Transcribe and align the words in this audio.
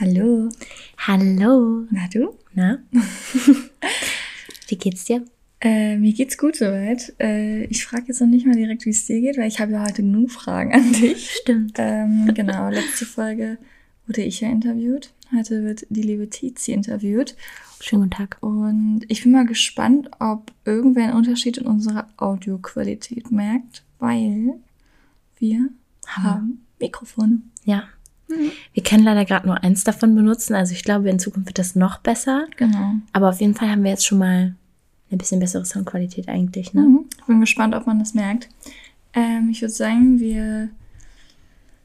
Hallo. 0.00 0.48
Hallo. 0.98 1.86
Na 1.88 2.08
du? 2.12 2.36
Na? 2.52 2.78
Wie 4.68 4.76
geht's 4.76 5.04
dir? 5.04 5.24
Äh, 5.60 5.96
mir 5.98 6.12
geht's 6.12 6.36
gut 6.36 6.56
soweit. 6.56 7.14
Äh, 7.20 7.66
ich 7.66 7.86
frage 7.86 8.06
jetzt 8.08 8.20
noch 8.20 8.26
nicht 8.26 8.44
mal 8.44 8.56
direkt, 8.56 8.86
wie 8.86 8.90
es 8.90 9.06
dir 9.06 9.20
geht, 9.20 9.38
weil 9.38 9.46
ich 9.46 9.60
habe 9.60 9.70
ja 9.70 9.84
heute 9.84 10.02
genug 10.02 10.32
Fragen 10.32 10.74
an 10.74 10.92
dich. 10.92 11.30
Stimmt. 11.30 11.74
Ähm, 11.78 12.28
genau, 12.34 12.70
letzte 12.70 13.06
Folge 13.06 13.56
wurde 14.08 14.22
ich 14.22 14.40
ja 14.40 14.50
interviewt. 14.50 15.12
Heute 15.32 15.62
wird 15.62 15.86
die 15.90 16.02
liebe 16.02 16.28
Tizi 16.28 16.72
interviewt. 16.72 17.36
Schönen 17.80 18.02
guten 18.02 18.16
Tag. 18.16 18.38
Und 18.40 19.02
ich 19.06 19.22
bin 19.22 19.30
mal 19.30 19.46
gespannt, 19.46 20.10
ob 20.18 20.50
irgendwer 20.64 21.04
einen 21.04 21.16
Unterschied 21.18 21.58
in 21.58 21.66
unserer 21.66 22.08
Audioqualität 22.16 23.30
merkt, 23.30 23.84
weil 24.00 24.54
wir 25.38 25.68
haben 26.04 26.66
Mikrofone. 26.80 27.42
Ja. 27.64 27.84
Wir 28.28 28.82
können 28.82 29.04
leider 29.04 29.24
gerade 29.24 29.46
nur 29.46 29.62
eins 29.62 29.84
davon 29.84 30.14
benutzen. 30.14 30.54
Also 30.54 30.72
ich 30.72 30.82
glaube, 30.82 31.08
in 31.08 31.18
Zukunft 31.18 31.48
wird 31.48 31.58
das 31.58 31.74
noch 31.74 31.98
besser. 31.98 32.46
Genau. 32.56 32.94
Aber 33.12 33.28
auf 33.28 33.40
jeden 33.40 33.54
Fall 33.54 33.70
haben 33.70 33.84
wir 33.84 33.90
jetzt 33.90 34.06
schon 34.06 34.18
mal 34.18 34.54
eine 35.10 35.18
bisschen 35.18 35.40
bessere 35.40 35.64
Soundqualität 35.64 36.28
eigentlich, 36.28 36.74
ne? 36.74 36.82
Mhm. 36.82 37.04
Ich 37.18 37.24
bin 37.24 37.40
gespannt, 37.40 37.74
ob 37.74 37.86
man 37.86 37.98
das 37.98 38.14
merkt. 38.14 38.48
Ähm, 39.12 39.48
ich 39.50 39.60
würde 39.60 39.74
sagen, 39.74 40.18
wir 40.18 40.70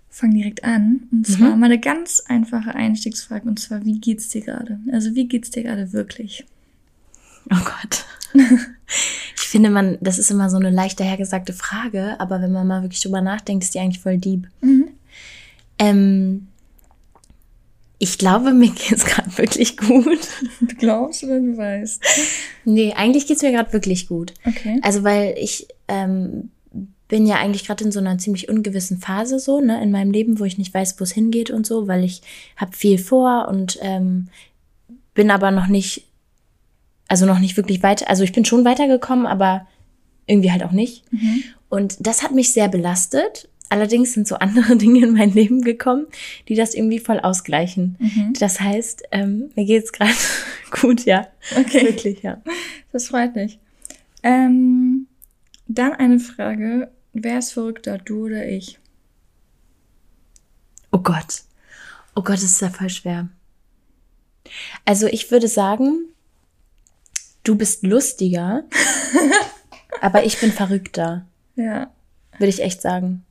fangen 0.10 0.36
direkt 0.36 0.64
an. 0.64 1.04
Und 1.12 1.28
zwar 1.28 1.56
mal 1.56 1.68
eine 1.68 1.80
ganz 1.80 2.22
einfache 2.28 2.74
Einstiegsfrage. 2.74 3.48
Und 3.48 3.60
zwar, 3.60 3.86
wie 3.86 4.00
geht's 4.00 4.30
dir 4.30 4.42
gerade? 4.42 4.80
Also, 4.92 5.16
wie 5.16 5.28
geht's 5.28 5.52
dir 5.52 5.64
gerade 5.64 5.94
wirklich? 5.94 6.46
Oh 7.52 7.58
Gott. 7.64 8.06
ich 9.36 9.42
finde, 9.42 9.70
man, 9.70 9.98
das 10.02 10.20
ist 10.20 10.32
immer 10.32 10.50
so 10.50 10.58
eine 10.58 10.70
leicht 10.70 11.00
dahergesagte 11.00 11.54
Frage, 11.54 12.20
aber 12.20 12.42
wenn 12.42 12.52
man 12.52 12.68
mal 12.68 12.82
wirklich 12.82 13.02
drüber 13.02 13.22
nachdenkt, 13.22 13.64
ist 13.64 13.74
die 13.76 13.80
eigentlich 13.80 14.02
voll 14.02 14.18
deep. 14.18 14.48
Ähm, 15.80 16.48
ich 17.98 18.18
glaube, 18.18 18.54
mir 18.54 18.70
geht's 18.76 19.06
gerade 19.06 19.38
wirklich 19.38 19.78
gut. 19.78 20.20
Du 20.62 20.76
glaubst 20.76 21.24
oder 21.24 21.40
du 21.40 21.58
weißt? 21.58 22.02
Nee, 22.66 22.94
eigentlich 22.94 23.28
geht's 23.28 23.42
mir 23.42 23.52
gerade 23.52 23.74
wirklich 23.74 24.08
gut. 24.08 24.34
Okay. 24.46 24.80
Also, 24.84 25.04
weil 25.04 25.36
ich 25.38 25.68
ähm, 25.88 26.52
bin 27.10 27.26
ja 27.26 27.38
eigentlich 27.38 27.66
gerade 27.66 27.84
in 27.84 27.92
so 27.92 28.00
einer 28.00 28.18
ziemlich 28.20 28.48
ungewissen 28.50 29.00
Phase 29.00 29.40
so, 29.40 29.60
ne, 29.60 29.82
in 29.82 29.92
meinem 29.92 30.12
Leben, 30.12 30.40
wo 30.40 30.46
ich 30.46 30.58
nicht 30.58 30.74
weiß, 30.74 31.00
wo 31.00 31.04
es 31.04 31.12
hingeht 31.12 31.50
und 31.50 31.66
so, 31.66 31.88
weil 31.88 32.04
ich 32.04 32.22
habe 32.56 32.76
viel 32.76 32.98
vor 33.00 33.48
und 33.50 33.80
ähm, 33.82 34.28
bin 35.16 35.32
aber 35.32 35.52
noch 35.52 35.68
nicht, 35.68 36.06
also 37.08 37.26
noch 37.26 37.40
nicht 37.40 37.58
wirklich 37.58 37.82
weiter, 37.82 38.08
also 38.08 38.24
ich 38.24 38.32
bin 38.32 38.46
schon 38.46 38.64
weitergekommen, 38.64 39.26
aber 39.26 39.68
irgendwie 40.28 40.52
halt 40.52 40.64
auch 40.64 40.72
nicht. 40.72 41.04
Und 41.68 41.98
das 42.00 42.22
hat 42.22 42.32
mich 42.32 42.54
sehr 42.54 42.68
belastet. 42.68 43.50
Allerdings 43.70 44.14
sind 44.14 44.28
so 44.28 44.36
andere 44.36 44.76
Dinge 44.78 45.06
in 45.06 45.14
mein 45.14 45.32
Leben 45.32 45.62
gekommen, 45.62 46.08
die 46.48 46.56
das 46.56 46.74
irgendwie 46.74 47.00
voll 47.00 47.20
ausgleichen. 47.20 47.98
Das 48.40 48.60
heißt, 48.60 49.04
ähm, 49.12 49.52
mir 49.56 49.66
geht's 49.66 49.92
gerade 49.92 50.14
gut, 50.82 51.06
ja. 51.06 51.28
Okay. 51.56 51.84
Wirklich, 51.86 52.22
ja. 52.24 52.42
Das 52.92 53.08
freut 53.10 53.36
mich. 53.36 53.60
Ähm, 54.24 55.08
dann 55.68 55.94
eine 55.94 56.20
Frage. 56.20 56.92
Wer 57.14 57.40
ist 57.40 57.54
verrückter, 57.54 57.98
du 58.00 58.26
oder 58.26 58.48
ich? 58.48 58.80
Oh 60.92 61.00
Gott. 61.00 61.44
Oh 62.16 62.22
Gott, 62.22 62.36
das 62.38 62.44
ist 62.44 62.62
ja 62.62 62.70
voll 62.70 62.90
schwer. 62.90 63.30
Also 64.86 65.06
ich 65.08 65.30
würde 65.32 65.48
sagen, 65.48 66.06
du 67.44 67.56
bist 67.56 67.84
lustiger, 67.84 68.64
aber 70.02 70.26
ich 70.26 70.40
bin 70.40 70.52
verrückter, 70.52 71.26
Ja. 71.56 71.92
würde 72.40 72.50
ich 72.50 72.62
echt 72.64 72.82
sagen. 72.82 73.24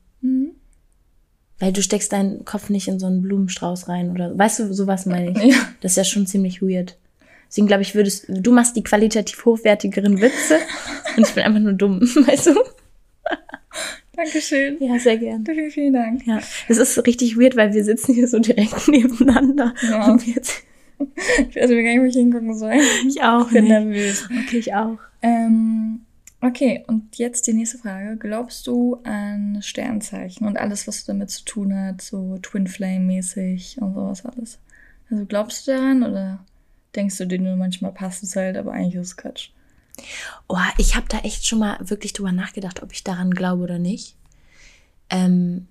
Weil 1.61 1.73
du 1.73 1.83
steckst 1.83 2.13
deinen 2.13 2.45
Kopf 2.45 2.69
nicht 2.71 2.87
in 2.89 2.99
so 3.01 3.07
einen 3.07 3.21
Blumenstrauß 3.23 3.89
rein 3.89 4.11
oder 4.11 4.37
weißt 4.39 4.61
du, 4.61 4.73
sowas 4.75 5.07
meine 5.07 5.33
ich. 5.33 5.39
Ja. 5.55 5.57
Das 5.81 5.93
ist 5.93 5.97
ja 5.97 6.05
schon 6.05 6.27
ziemlich 6.27 6.63
weird. 6.63 6.97
Deswegen 7.49 7.67
glaube 7.67 7.83
ich, 7.83 7.95
würdest 7.95 8.27
du 8.29 8.53
machst 8.53 8.77
die 8.77 8.83
qualitativ 8.85 9.45
hochwertigeren 9.45 10.21
Witze 10.21 10.59
und 11.17 11.27
ich 11.27 11.35
bin 11.35 11.45
einfach 11.45 11.61
nur 11.61 11.73
dumm, 11.73 12.01
weißt 12.27 12.49
du? 12.49 12.55
Dankeschön. 14.15 14.77
Ja, 14.81 14.99
sehr 14.99 15.17
gern. 15.17 15.45
Vielen, 15.47 15.71
vielen 15.71 15.93
Dank. 15.93 16.27
Ja, 16.27 16.41
es 16.69 16.77
ist 16.79 17.07
richtig 17.07 17.39
weird, 17.39 17.57
weil 17.57 17.73
wir 17.73 17.85
sitzen 17.85 18.15
hier 18.15 18.27
so 18.27 18.39
direkt 18.41 18.89
nebeneinander. 18.89 19.75
Ja. 19.89 20.11
Und 20.11 20.27
jetzt, 20.27 20.63
Ich 21.51 21.55
weiß 21.57 21.71
mir 21.71 21.83
gar 21.85 21.91
nicht, 21.93 22.01
wo 22.01 22.05
ich 22.05 22.17
hingucken 22.17 22.59
soll. 22.59 22.73
ich 23.07 23.23
auch. 23.23 23.47
Ich 23.47 23.53
bin 23.53 23.65
nicht. 23.65 23.71
nervös. 23.73 24.29
Okay, 24.47 24.59
ich 24.59 24.75
auch. 24.75 24.99
Ähm, 25.23 26.01
okay, 26.41 26.85
und 26.87 27.17
jetzt 27.17 27.47
die 27.47 27.53
nächste 27.53 27.79
Frage. 27.79 28.17
Glaubst 28.17 28.67
du 28.67 29.01
an 29.05 29.61
Sternzeichen 29.63 30.47
und 30.47 30.59
alles, 30.59 30.87
was 30.87 31.05
damit 31.05 31.31
zu 31.31 31.45
tun 31.45 31.75
hat, 31.75 32.03
so 32.03 32.39
Twin 32.39 32.67
Flame-mäßig 32.67 33.81
und 33.81 33.95
sowas 33.95 34.25
alles? 34.25 34.59
Also 35.11 35.25
glaubst 35.27 35.67
du 35.67 35.73
daran 35.73 36.03
oder 36.03 36.45
denkst 36.95 37.19
du 37.19 37.27
dir 37.27 37.41
nur 37.41 37.57
manchmal 37.57 37.93
passt 37.93 38.23
es 38.23 38.37
halt, 38.37 38.57
aber 38.57 38.73
eigentlich 38.73 38.95
ist 38.97 39.09
es 39.09 39.17
Quatsch? 39.17 39.51
Oh, 40.49 40.57
ich 40.79 40.95
habe 40.95 41.07
da 41.09 41.19
echt 41.21 41.47
schon 41.47 41.59
mal 41.59 41.79
wirklich 41.81 42.13
drüber 42.13 42.33
nachgedacht, 42.33 42.83
ob 42.83 42.93
ich 42.93 43.05
daran 43.05 43.31
glaube 43.33 43.65
oder 43.65 43.79
nicht. 43.79 44.17
Ähm, 45.11 45.67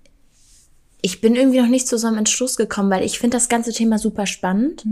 ich 1.00 1.20
bin 1.20 1.34
irgendwie 1.34 1.60
noch 1.60 1.68
nicht 1.68 1.88
zu 1.88 1.96
so 1.96 2.08
einem 2.08 2.18
Entschluss 2.18 2.56
gekommen, 2.56 2.90
weil 2.90 3.04
ich 3.04 3.18
finde 3.18 3.36
das 3.36 3.48
ganze 3.48 3.72
Thema 3.72 3.98
super 3.98 4.26
spannend. 4.26 4.84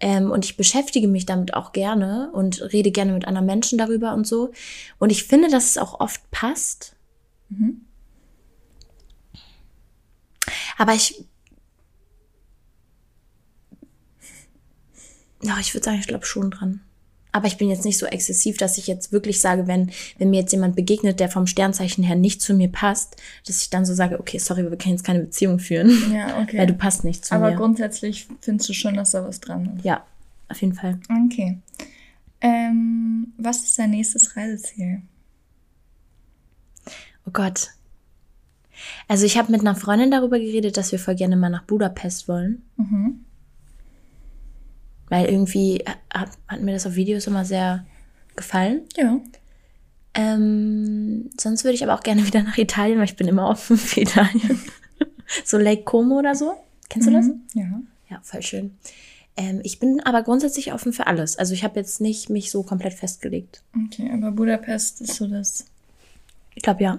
Ähm, 0.00 0.30
und 0.30 0.44
ich 0.44 0.56
beschäftige 0.56 1.08
mich 1.08 1.26
damit 1.26 1.54
auch 1.54 1.72
gerne 1.72 2.30
und 2.32 2.72
rede 2.72 2.90
gerne 2.92 3.12
mit 3.12 3.26
anderen 3.26 3.46
Menschen 3.46 3.78
darüber 3.78 4.14
und 4.14 4.26
so. 4.26 4.52
Und 4.98 5.10
ich 5.10 5.24
finde, 5.24 5.48
dass 5.50 5.64
es 5.70 5.78
auch 5.78 5.98
oft 6.00 6.30
passt. 6.30 6.94
Aber 10.76 10.94
ich. 10.94 11.24
Ja, 15.42 15.58
ich 15.60 15.74
würde 15.74 15.84
sagen, 15.84 15.98
ich 15.98 16.06
glaube 16.06 16.26
schon 16.26 16.50
dran. 16.50 16.80
Aber 17.32 17.46
ich 17.46 17.58
bin 17.58 17.68
jetzt 17.68 17.84
nicht 17.84 17.98
so 17.98 18.06
exzessiv, 18.06 18.56
dass 18.56 18.78
ich 18.78 18.86
jetzt 18.86 19.12
wirklich 19.12 19.40
sage, 19.40 19.66
wenn, 19.66 19.90
wenn 20.18 20.30
mir 20.30 20.40
jetzt 20.40 20.52
jemand 20.52 20.76
begegnet, 20.76 21.20
der 21.20 21.28
vom 21.28 21.46
Sternzeichen 21.46 22.02
her 22.02 22.16
nicht 22.16 22.40
zu 22.40 22.54
mir 22.54 22.68
passt, 22.68 23.16
dass 23.46 23.62
ich 23.62 23.70
dann 23.70 23.84
so 23.84 23.94
sage, 23.94 24.18
okay, 24.18 24.38
sorry, 24.38 24.62
wir 24.68 24.78
können 24.78 24.94
jetzt 24.94 25.04
keine 25.04 25.20
Beziehung 25.20 25.58
führen. 25.58 25.90
Ja, 26.12 26.40
okay. 26.40 26.58
Weil 26.58 26.66
du 26.66 26.74
passt 26.74 27.04
nicht 27.04 27.24
zu 27.24 27.34
aber 27.34 27.50
mir. 27.50 27.56
grundsätzlich 27.56 28.26
findest 28.40 28.68
du 28.68 28.72
schon, 28.72 28.94
dass 28.94 29.10
da 29.10 29.24
was 29.24 29.40
dran 29.40 29.76
ist. 29.76 29.84
Ja, 29.84 30.04
auf 30.48 30.60
jeden 30.60 30.74
Fall. 30.74 30.98
Okay. 31.26 31.58
Ähm, 32.40 33.32
was 33.36 33.64
ist 33.64 33.78
dein 33.78 33.90
nächstes 33.90 34.36
Reiseziel? 34.36 35.02
Oh 37.26 37.30
Gott. 37.32 37.70
Also 39.06 39.26
ich 39.26 39.36
habe 39.36 39.52
mit 39.52 39.60
einer 39.60 39.74
Freundin 39.74 40.10
darüber 40.10 40.38
geredet, 40.38 40.76
dass 40.76 40.92
wir 40.92 40.98
voll 40.98 41.16
gerne 41.16 41.36
mal 41.36 41.50
nach 41.50 41.64
Budapest 41.64 42.28
wollen. 42.28 42.62
Mhm. 42.76 43.24
Weil 45.08 45.26
irgendwie 45.26 45.84
hat, 46.12 46.30
hat 46.46 46.60
mir 46.60 46.72
das 46.72 46.86
auf 46.86 46.94
Videos 46.94 47.26
immer 47.26 47.44
sehr 47.44 47.86
gefallen. 48.36 48.82
Ja. 48.96 49.20
Ähm, 50.14 51.30
sonst 51.38 51.64
würde 51.64 51.74
ich 51.74 51.82
aber 51.82 51.94
auch 51.94 52.02
gerne 52.02 52.26
wieder 52.26 52.42
nach 52.42 52.58
Italien, 52.58 52.98
weil 52.98 53.04
ich 53.04 53.16
bin 53.16 53.28
immer 53.28 53.48
offen 53.50 53.76
für 53.76 54.00
Italien. 54.00 54.60
so 55.44 55.58
Lake 55.58 55.84
Como 55.84 56.18
oder 56.18 56.34
so. 56.34 56.54
Kennst 56.88 57.08
du 57.08 57.12
das? 57.12 57.26
Mhm. 57.26 57.42
Ja. 57.54 57.80
Ja, 58.10 58.20
voll 58.22 58.42
schön. 58.42 58.76
Ähm, 59.36 59.60
ich 59.62 59.78
bin 59.78 60.00
aber 60.00 60.22
grundsätzlich 60.22 60.72
offen 60.72 60.92
für 60.92 61.06
alles. 61.06 61.36
Also 61.36 61.54
ich 61.54 61.62
habe 61.62 61.78
jetzt 61.78 62.00
nicht 62.00 62.30
mich 62.30 62.50
so 62.50 62.62
komplett 62.62 62.94
festgelegt. 62.94 63.62
Okay, 63.86 64.10
aber 64.12 64.32
Budapest 64.32 65.00
ist 65.00 65.14
so 65.14 65.26
das. 65.26 65.66
Ich 66.54 66.62
glaube 66.62 66.82
ja. 66.82 66.98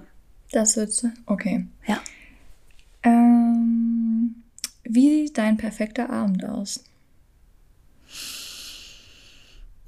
Das 0.52 0.76
wird. 0.76 1.04
Okay. 1.26 1.66
Ja. 1.86 2.00
Ähm, 3.02 4.36
wie 4.84 5.26
sieht 5.26 5.38
dein 5.38 5.56
perfekter 5.56 6.10
Abend 6.10 6.44
aus? 6.44 6.82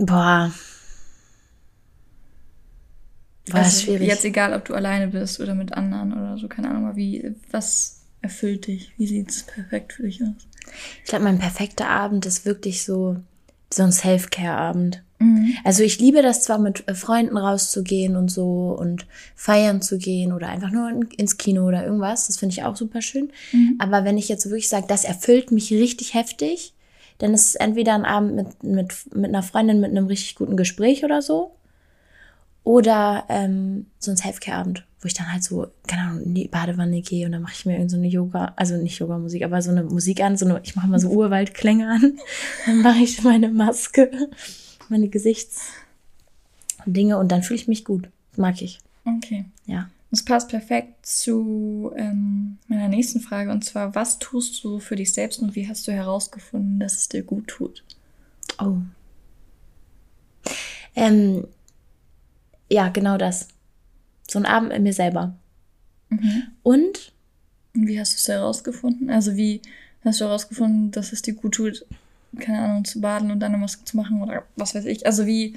Boah. 0.07 0.53
Das 3.47 3.75
ist 3.75 3.83
schwierig. 3.83 4.03
Also 4.03 4.13
Jetzt 4.13 4.25
egal, 4.25 4.53
ob 4.55 4.65
du 4.65 4.75
alleine 4.75 5.09
bist 5.09 5.41
oder 5.41 5.55
mit 5.55 5.73
anderen 5.75 6.13
oder 6.13 6.39
so, 6.39 6.49
keine 6.49 6.71
Ahnung, 6.71 6.95
wie, 6.97 7.35
was 7.51 8.01
erfüllt 8.21 8.67
dich? 8.69 8.93
Wie 8.99 9.07
sieht's 9.07 9.43
perfekt 9.43 9.95
für 9.95 10.05
dich 10.05 10.23
aus? 10.23 10.47
Ich 11.05 11.09
glaube, 11.11 11.25
mein 11.25 11.39
perfekter 11.39 11.89
Abend 11.89 12.25
ist 12.25 12.45
wirklich 12.47 12.85
so, 12.85 13.17
so 13.73 13.83
ein 13.83 13.93
Self-Care-Abend. 13.93 15.03
Also 15.65 15.83
ich 15.85 15.99
liebe 16.01 16.21
das 16.23 16.43
zwar 16.43 16.59
mit 16.59 16.83
äh, 16.89 16.95
Freunden 16.95 17.37
rauszugehen 17.37 18.17
und 18.17 18.29
so 18.29 18.77
und 18.79 19.07
feiern 19.37 19.81
zu 19.83 19.99
gehen 19.99 20.33
oder 20.33 20.49
einfach 20.49 20.71
nur 20.71 20.89
in- 20.91 21.03
ins 21.17 21.37
Kino 21.37 21.65
oder 21.67 21.85
irgendwas. 21.85 22.27
Das 22.27 22.39
finde 22.39 22.55
ich 22.55 22.65
auch 22.65 22.75
super 22.77 23.03
schön. 23.03 23.31
Aber 23.79 24.05
wenn 24.05 24.19
ich 24.19 24.29
jetzt 24.29 24.47
wirklich 24.47 24.69
sage, 24.69 24.87
das 24.89 25.05
erfüllt 25.05 25.53
mich 25.53 25.73
richtig 25.73 26.15
heftig, 26.15 26.75
dann 27.23 27.33
ist 27.35 27.47
es 27.47 27.55
entweder 27.55 27.95
ein 27.95 28.05
Abend 28.05 28.35
mit, 28.35 28.65
mit, 28.65 29.15
mit 29.15 29.29
einer 29.29 29.45
Freundin 29.45 29.81
mit 29.81 29.93
einem 29.93 30.07
richtig 30.07 30.35
guten 30.35 30.57
Gespräch 30.57 31.05
oder 31.05 31.23
so. 31.23 31.53
Oder 32.65 33.27
ähm, 33.29 33.87
so 34.01 34.11
ein 34.11 34.17
Self-Care-Abend, 34.17 34.85
wo 35.01 35.07
ich 35.07 35.15
dann 35.15 35.33
halt 35.33 35.45
so, 35.45 35.69
keine 35.87 36.03
Ahnung, 36.03 36.25
in 36.25 36.35
die 36.35 36.49
Badewanne 36.49 37.01
gehe 37.01 37.27
und 37.27 37.33
dann 37.33 37.43
mache 37.43 37.53
ich 37.55 37.65
mir 37.65 37.75
irgendeine 37.75 37.91
so 37.91 37.97
eine 37.97 38.09
Yoga, 38.09 38.55
also 38.57 38.77
nicht 38.77 38.99
Yoga-Musik, 38.99 39.45
aber 39.45 39.63
so 39.63 39.71
eine 39.71 39.85
Musik 39.85 40.21
an, 40.21 40.37
so 40.37 40.47
eine, 40.47 40.59
ich 40.65 40.75
mache 40.75 40.89
mal 40.89 40.99
so 40.99 41.11
Urwaldklänge 41.11 41.89
an. 41.89 42.19
Dann 42.67 42.83
mache 42.83 43.05
ich 43.05 43.23
meine 43.23 43.51
Maske, 43.51 44.11
meine 44.89 45.09
Gesichtsdinge 45.09 47.19
und 47.19 47.31
dann 47.31 47.45
fühle 47.45 47.61
ich 47.61 47.69
mich 47.69 47.85
gut. 47.85 48.09
Mag 48.37 48.63
ich. 48.63 48.81
Okay. 49.05 49.45
Ja. 49.67 49.89
Das 50.13 50.23
passt 50.23 50.51
perfekt 50.51 51.07
zu 51.07 51.91
ähm, 51.97 52.59
meiner 52.69 52.89
nächsten 52.89 53.21
Frage 53.21 53.51
und 53.51 53.65
zwar, 53.65 53.95
was 53.95 54.19
tust 54.19 54.63
du 54.63 54.79
für 54.79 54.95
dich 54.95 55.15
selbst 55.15 55.41
und 55.41 55.57
wie 55.57 55.67
hast 55.67 55.89
du 55.89 55.93
herausgefunden, 55.93 56.79
dass 56.79 56.99
es 56.99 57.09
dir 57.09 57.23
gut 57.23 57.49
tut? 57.49 57.83
Oh. 58.61 58.77
Ähm, 60.95 61.49
ja, 62.71 62.91
genau 62.91 63.17
das. 63.17 63.49
So 64.29 64.39
ein 64.39 64.45
Abend 64.45 64.69
mit 64.69 64.83
mir 64.83 64.93
selber. 64.93 65.35
Mhm. 66.11 66.43
Und? 66.63 67.13
Wie 67.73 67.99
hast 67.99 68.13
du 68.13 68.17
es 68.17 68.29
herausgefunden? 68.29 69.09
Also 69.09 69.35
wie 69.37 69.63
hast 70.05 70.21
du 70.21 70.27
herausgefunden, 70.27 70.91
dass 70.91 71.15
es 71.15 71.23
dir 71.23 71.33
gut 71.33 71.55
tut, 71.55 71.87
keine 72.39 72.59
Ahnung, 72.59 72.85
zu 72.85 73.01
baden 73.01 73.31
und 73.31 73.41
dann 73.41 73.53
eine 73.53 73.63
Maske 73.63 73.87
zu 73.87 73.97
machen 73.97 74.23
oder 74.23 74.45
was 74.57 74.75
weiß 74.75 74.85
ich? 74.85 75.07
Also 75.07 75.25
wie, 75.25 75.57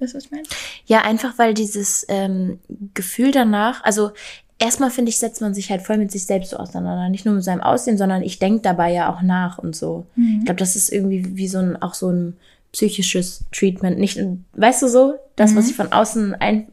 weißt 0.00 0.14
du, 0.14 0.16
was 0.16 0.24
ich 0.24 0.30
meine? 0.30 0.44
Ja, 0.86 1.02
einfach 1.02 1.38
weil 1.38 1.54
dieses 1.54 2.04
ähm, 2.08 2.58
Gefühl 2.94 3.30
danach, 3.32 3.82
also 3.84 4.10
erstmal 4.58 4.90
finde 4.90 5.10
ich, 5.10 5.18
setzt 5.18 5.40
man 5.40 5.54
sich 5.54 5.70
halt 5.70 5.82
voll 5.82 5.96
mit 5.98 6.10
sich 6.10 6.26
selbst 6.26 6.50
so 6.50 6.56
auseinander. 6.56 7.08
Nicht 7.08 7.24
nur 7.26 7.34
mit 7.34 7.44
seinem 7.44 7.60
Aussehen, 7.62 7.98
sondern 7.98 8.22
ich 8.22 8.38
denke 8.38 8.60
dabei 8.62 8.92
ja 8.92 9.12
auch 9.14 9.22
nach 9.22 9.58
und 9.58 9.74
so. 9.76 10.06
Mhm. 10.16 10.38
Ich 10.40 10.44
glaube, 10.46 10.58
das 10.58 10.76
ist 10.76 10.90
irgendwie 10.92 11.36
wie 11.36 11.48
so 11.48 11.58
ein, 11.58 11.80
auch 11.80 11.94
so 11.94 12.10
ein 12.10 12.36
psychisches 12.72 13.44
Treatment. 13.52 13.98
Nicht, 13.98 14.18
weißt 14.52 14.82
du 14.82 14.88
so, 14.88 15.14
das, 15.36 15.56
was 15.56 15.64
Mhm. 15.64 15.70
ich 15.70 15.76
von 15.76 15.92
außen 15.92 16.34
ein, 16.34 16.68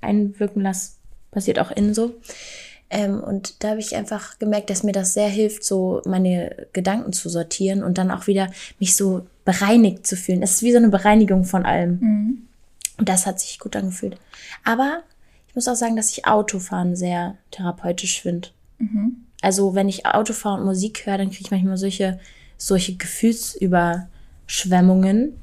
einwirken 0.00 0.62
lasse, 0.62 0.92
passiert 1.30 1.58
auch 1.58 1.70
innen 1.70 1.94
so. 1.94 2.14
Ähm, 2.90 3.20
und 3.20 3.62
da 3.64 3.70
habe 3.70 3.80
ich 3.80 3.96
einfach 3.96 4.38
gemerkt, 4.38 4.68
dass 4.70 4.82
mir 4.82 4.92
das 4.92 5.14
sehr 5.14 5.28
hilft, 5.28 5.64
so 5.64 6.02
meine 6.04 6.66
Gedanken 6.72 7.12
zu 7.12 7.28
sortieren 7.28 7.82
und 7.82 7.96
dann 7.98 8.10
auch 8.10 8.26
wieder 8.26 8.48
mich 8.78 8.96
so 8.96 9.26
bereinigt 9.44 10.06
zu 10.06 10.14
fühlen. 10.16 10.42
Es 10.42 10.52
ist 10.56 10.62
wie 10.62 10.72
so 10.72 10.76
eine 10.78 10.90
Bereinigung 10.90 11.44
von 11.44 11.64
allem. 11.64 11.98
Mhm. 12.00 12.42
Und 13.02 13.08
das 13.08 13.26
hat 13.26 13.40
sich 13.40 13.58
gut 13.58 13.74
angefühlt. 13.74 14.16
Aber 14.62 15.02
ich 15.48 15.56
muss 15.56 15.66
auch 15.66 15.74
sagen, 15.74 15.96
dass 15.96 16.12
ich 16.12 16.24
Autofahren 16.24 16.94
sehr 16.94 17.36
therapeutisch 17.50 18.22
finde. 18.22 18.50
Mhm. 18.78 19.26
Also 19.40 19.74
wenn 19.74 19.88
ich 19.88 20.06
Auto 20.06 20.32
fahre 20.32 20.60
und 20.60 20.66
Musik 20.66 21.04
höre, 21.04 21.18
dann 21.18 21.30
kriege 21.30 21.42
ich 21.42 21.50
manchmal 21.50 21.76
solche, 21.76 22.20
solche 22.56 22.94
Gefühlsüberschwemmungen. 22.94 25.30
Und 25.30 25.36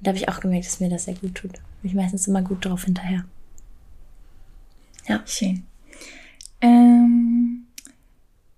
da 0.00 0.08
habe 0.08 0.18
ich 0.18 0.28
auch 0.28 0.40
gemerkt, 0.40 0.66
dass 0.66 0.80
mir 0.80 0.90
das 0.90 1.04
sehr 1.04 1.14
gut 1.14 1.36
tut. 1.36 1.52
Bin 1.52 1.90
ich 1.90 1.94
meistens 1.94 2.26
immer 2.26 2.42
gut 2.42 2.64
drauf 2.64 2.86
hinterher. 2.86 3.24
Ja. 5.06 5.22
Schön. 5.26 5.64
Ähm, 6.60 7.68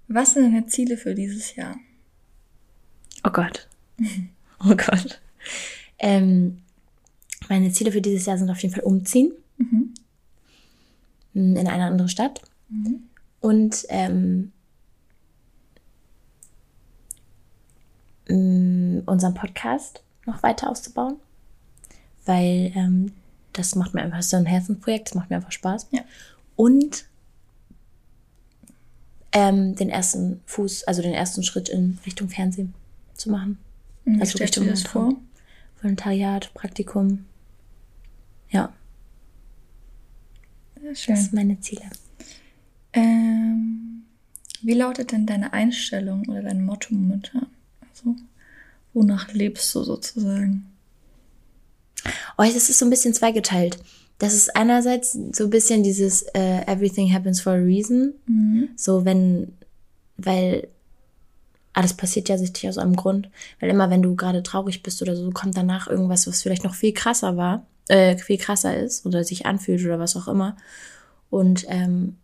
was 0.07 0.33
sind 0.33 0.45
deine 0.45 0.65
Ziele 0.69 0.97
für 0.97 1.15
dieses 1.15 1.55
Jahr? 1.55 1.77
Oh 3.25 3.31
Gott. 3.31 3.69
Oh 4.61 4.75
Gott. 4.75 5.21
Ähm, 6.01 6.63
meine 7.49 7.71
Ziele 7.73 7.93
für 7.93 8.01
dieses 8.01 8.27
Jahr 8.27 8.39
sind 8.39 8.51
auf 8.51 8.61
jeden 8.63 8.75
Fall 8.75 8.85
umziehen. 8.85 9.33
Mhm. 9.57 9.95
In 11.35 11.57
eine 11.57 11.85
andere 11.85 12.09
Stadt. 12.09 12.43
Mhm. 12.69 13.05
Und 13.41 13.87
ähm, 13.89 14.53
m, 18.29 19.03
unseren 19.07 19.35
Podcast 19.35 20.03
noch 20.27 20.43
weiter 20.43 20.71
auszubauen. 20.71 21.17
Weil 22.25 22.73
ähm, 22.75 23.13
das 23.53 23.75
macht 23.75 23.95
mir 23.95 24.03
einfach 24.03 24.23
so 24.23 24.37
ein 24.37 24.47
Herzensprojekt, 24.47 25.09
das 25.09 25.15
macht 25.15 25.31
mir 25.31 25.37
einfach 25.37 25.53
Spaß. 25.53 25.89
Ja. 25.93 26.03
Und 26.57 27.07
ähm, 29.33 29.75
den 29.77 29.89
ersten 29.89 30.41
Fuß, 30.47 30.85
also 30.85 31.03
den 31.03 31.15
ersten 31.15 31.43
Schritt 31.43 31.69
in 31.69 31.99
Richtung 32.05 32.29
Fernsehen 32.29 32.75
zu 33.15 33.31
machen. 33.31 33.59
Wie 34.05 34.21
Also 34.21 34.39
dir 34.39 34.47
das 34.47 34.57
Richtung 34.57 34.77
vor? 34.77 35.15
Volontariat, 35.81 36.53
Praktikum. 36.55 37.25
Ja, 38.51 38.73
Sehr 40.81 40.91
das 40.91 41.01
schön. 41.01 41.17
sind 41.17 41.33
meine 41.35 41.61
Ziele. 41.61 41.83
Ähm, 42.93 44.05
wie 44.63 44.75
lautet 44.75 45.13
denn 45.13 45.27
deine 45.27 45.53
Einstellung 45.53 46.27
oder 46.29 46.43
dein 46.43 46.65
Motto 46.65 46.95
momentan? 46.95 47.47
Also, 47.91 48.17
wonach 48.95 49.33
lebst 49.33 49.75
du 49.75 49.83
sozusagen? 49.85 50.67
Oh, 52.37 52.43
das 52.45 52.69
ist 52.71 52.79
so 52.79 52.87
ein 52.87 52.91
bisschen 52.91 53.15
zweigeteilt. 53.15 53.79
Das 54.19 54.35
ist 54.35 54.57
einerseits 54.57 55.13
so 55.33 55.45
ein 55.45 55.51
bisschen 55.51 55.83
dieses 55.83 56.23
äh, 56.35 56.63
Everything 56.67 57.13
happens 57.13 57.41
for 57.41 57.53
a 57.53 57.57
reason. 57.57 58.15
Mhm. 58.27 58.71
So 58.77 59.05
wenn, 59.05 59.53
weil 60.17 60.69
alles 61.73 61.95
passiert 61.95 62.29
ja 62.29 62.39
sichtlich 62.39 62.69
aus 62.69 62.79
einem 62.79 62.97
Grund. 62.97 63.29
Weil 63.61 63.71
immer, 63.71 63.91
wenn 63.91 64.03
du 64.03 64.17
gerade 64.17 64.43
traurig 64.43 64.83
bist 64.83 65.03
oder 65.03 65.15
so, 65.15 65.31
kommt 65.31 65.57
danach 65.57 65.87
irgendwas, 65.87 66.27
was 66.27 66.43
vielleicht 66.43 66.65
noch 66.65 66.75
viel 66.75 66.93
krasser 66.93 67.37
war, 67.37 67.65
äh, 67.89 68.17
viel 68.17 68.39
krasser 68.39 68.77
ist 68.77 69.07
oder 69.07 69.25
sich 69.25 69.47
anfühlt 69.47 69.85
oder 69.85 69.99
was 69.99 70.17
auch 70.17 70.29
immer. 70.29 70.57
Und 71.31 71.67
ähm, 71.69 72.17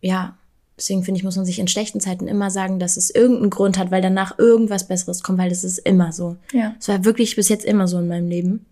ja, 0.00 0.36
deswegen 0.76 1.04
finde 1.04 1.18
ich, 1.18 1.24
muss 1.24 1.36
man 1.36 1.44
sich 1.44 1.58
in 1.58 1.68
schlechten 1.68 2.00
Zeiten 2.00 2.26
immer 2.26 2.50
sagen, 2.50 2.78
dass 2.78 2.96
es 2.96 3.10
irgendeinen 3.10 3.50
Grund 3.50 3.78
hat, 3.78 3.90
weil 3.90 4.02
danach 4.02 4.38
irgendwas 4.38 4.88
Besseres 4.88 5.22
kommt, 5.22 5.38
weil 5.38 5.50
das 5.50 5.64
ist 5.64 5.78
immer 5.78 6.12
so. 6.12 6.36
Ja. 6.52 6.74
Es 6.78 6.88
war 6.88 7.04
wirklich 7.04 7.36
bis 7.36 7.48
jetzt 7.48 7.64
immer 7.64 7.86
so 7.86 7.98
in 7.98 8.08
meinem 8.08 8.28
Leben. 8.28 8.66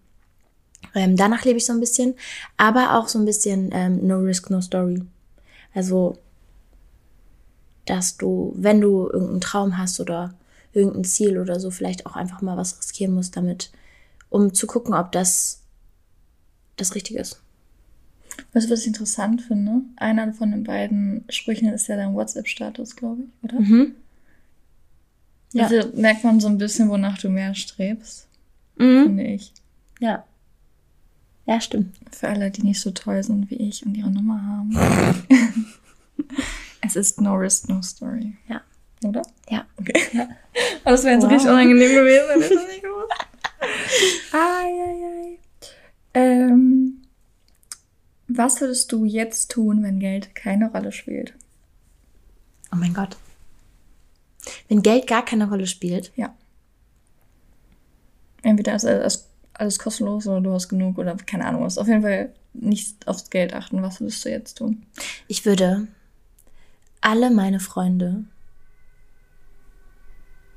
Ähm, 0.95 1.17
danach 1.17 1.45
lebe 1.45 1.59
ich 1.59 1.67
so 1.67 1.73
ein 1.73 1.81
bisschen, 1.81 2.15
aber 2.57 2.99
auch 2.99 3.09
so 3.09 3.19
ein 3.19 3.25
bisschen 3.25 3.71
ähm, 3.73 4.07
No 4.07 4.19
Risk, 4.19 4.51
No 4.51 4.61
Story. 4.61 5.03
Also, 5.75 6.19
dass 7.87 8.17
du, 8.17 8.55
wenn 8.57 8.81
du 8.81 9.09
irgendeinen 9.09 9.41
Traum 9.41 9.79
hast 9.79 10.01
oder 10.01 10.35
irgendein 10.73 11.05
Ziel 11.05 11.39
oder 11.39 11.61
so, 11.61 11.71
vielleicht 11.71 12.07
auch 12.07 12.17
einfach 12.17 12.43
mal 12.43 12.57
was 12.57 12.79
riskieren 12.79 13.15
musst 13.15 13.37
damit, 13.37 13.71
um 14.31 14.55
zu 14.55 14.67
gucken, 14.67 14.95
ob 14.95 15.13
das 15.13 15.60
das 16.81 16.95
Richtige 16.95 17.21
ist. 17.21 17.41
Weißt 18.53 18.67
du, 18.69 18.73
was 18.73 18.81
ich 18.83 18.87
interessant 18.87 19.43
finde? 19.43 19.83
Einer 19.97 20.33
von 20.33 20.51
den 20.51 20.65
beiden 20.65 21.25
Sprüchen 21.29 21.69
ist 21.69 21.89
ja 21.89 21.97
dein 21.97 22.15
WhatsApp-Status, 22.15 22.97
glaube 22.97 23.23
ich, 23.25 23.45
oder? 23.45 23.61
Mhm. 23.61 23.95
Ja. 25.53 25.67
Also 25.67 25.91
merkt 25.97 26.25
man 26.25 26.41
so 26.41 26.49
ein 26.49 26.59
bisschen, 26.59 26.89
wonach 26.89 27.19
du 27.19 27.29
mehr 27.29 27.55
strebst, 27.55 28.29
Mhm. 28.77 29.03
finde 29.05 29.25
ich. 29.25 29.53
Ja. 29.99 30.25
Ja, 31.47 31.61
stimmt. 31.61 31.97
Für 32.13 32.29
alle, 32.29 32.51
die 32.51 32.63
nicht 32.63 32.81
so 32.81 32.93
toll 32.93 33.23
sind 33.23 33.51
wie 33.51 33.57
ich 33.57 33.85
und 33.85 33.97
ihre 33.97 34.11
Nummer 34.11 34.41
haben. 34.47 34.77
es 36.83 36.97
ist 36.97 37.21
no 37.21 37.35
risk, 37.35 37.69
no 37.69 37.83
story. 37.83 38.35
Ja. 38.49 38.61
Oder? 39.05 39.23
Ja. 39.51 39.67
Okay. 39.77 40.01
Ja. 40.13 40.23
Aber 40.85 40.93
das 40.93 41.05
wäre 41.05 41.15
jetzt 41.15 41.25
Wow. 41.25 41.33
richtig 41.33 41.51
unangenehm 41.51 41.91
gewesen, 41.95 42.25
wenn 42.29 42.41
ich 42.43 42.49
das 42.49 42.67
nicht 42.69 42.83
gewusst. 42.83 43.13
Ai, 44.33 44.39
ai, 44.39 45.05
ai. 45.05 45.39
Ähm, 46.15 47.03
was 48.29 48.61
würdest 48.61 48.93
du 48.93 49.05
jetzt 49.05 49.51
tun, 49.51 49.83
wenn 49.83 49.99
Geld 50.01 50.35
keine 50.35 50.71
Rolle 50.71 50.93
spielt? 50.93 51.35
Oh 52.73 52.77
mein 52.77 52.95
Gott. 52.95 53.17
Wenn 54.69 54.83
Geld 54.83 55.07
gar 55.07 55.25
keine 55.25 55.49
Rolle 55.49 55.67
spielt, 55.67 56.13
Ja. 56.17 56.35
Entweder 58.43 58.75
ist 58.75 58.87
alles, 58.87 59.29
alles 59.53 59.79
kostenlos 59.79 60.27
oder 60.27 60.41
du 60.41 60.53
hast 60.53 60.69
genug 60.71 60.97
oder 60.97 61.15
keine 61.17 61.45
Ahnung 61.45 61.63
was. 61.65 61.77
Auf 61.77 61.89
jeden 61.89 62.01
Fall 62.01 62.33
nicht 62.55 63.07
aufs 63.07 63.29
Geld 63.29 63.53
achten. 63.53 63.83
Was 63.83 64.01
würdest 64.01 64.25
du 64.25 64.31
jetzt 64.31 64.57
tun? 64.59 64.87
ich 65.29 65.45
würde 65.45 65.89
alle 67.03 67.31
meine 67.31 67.61
Freunde 67.61 68.25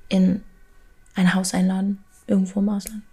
in 0.10 0.44
ein 1.16 1.34
Haus 1.34 1.54
einladen, 1.54 2.04
irgendwo 2.28 2.60
im 2.60 2.70
Ausland. 2.70 3.04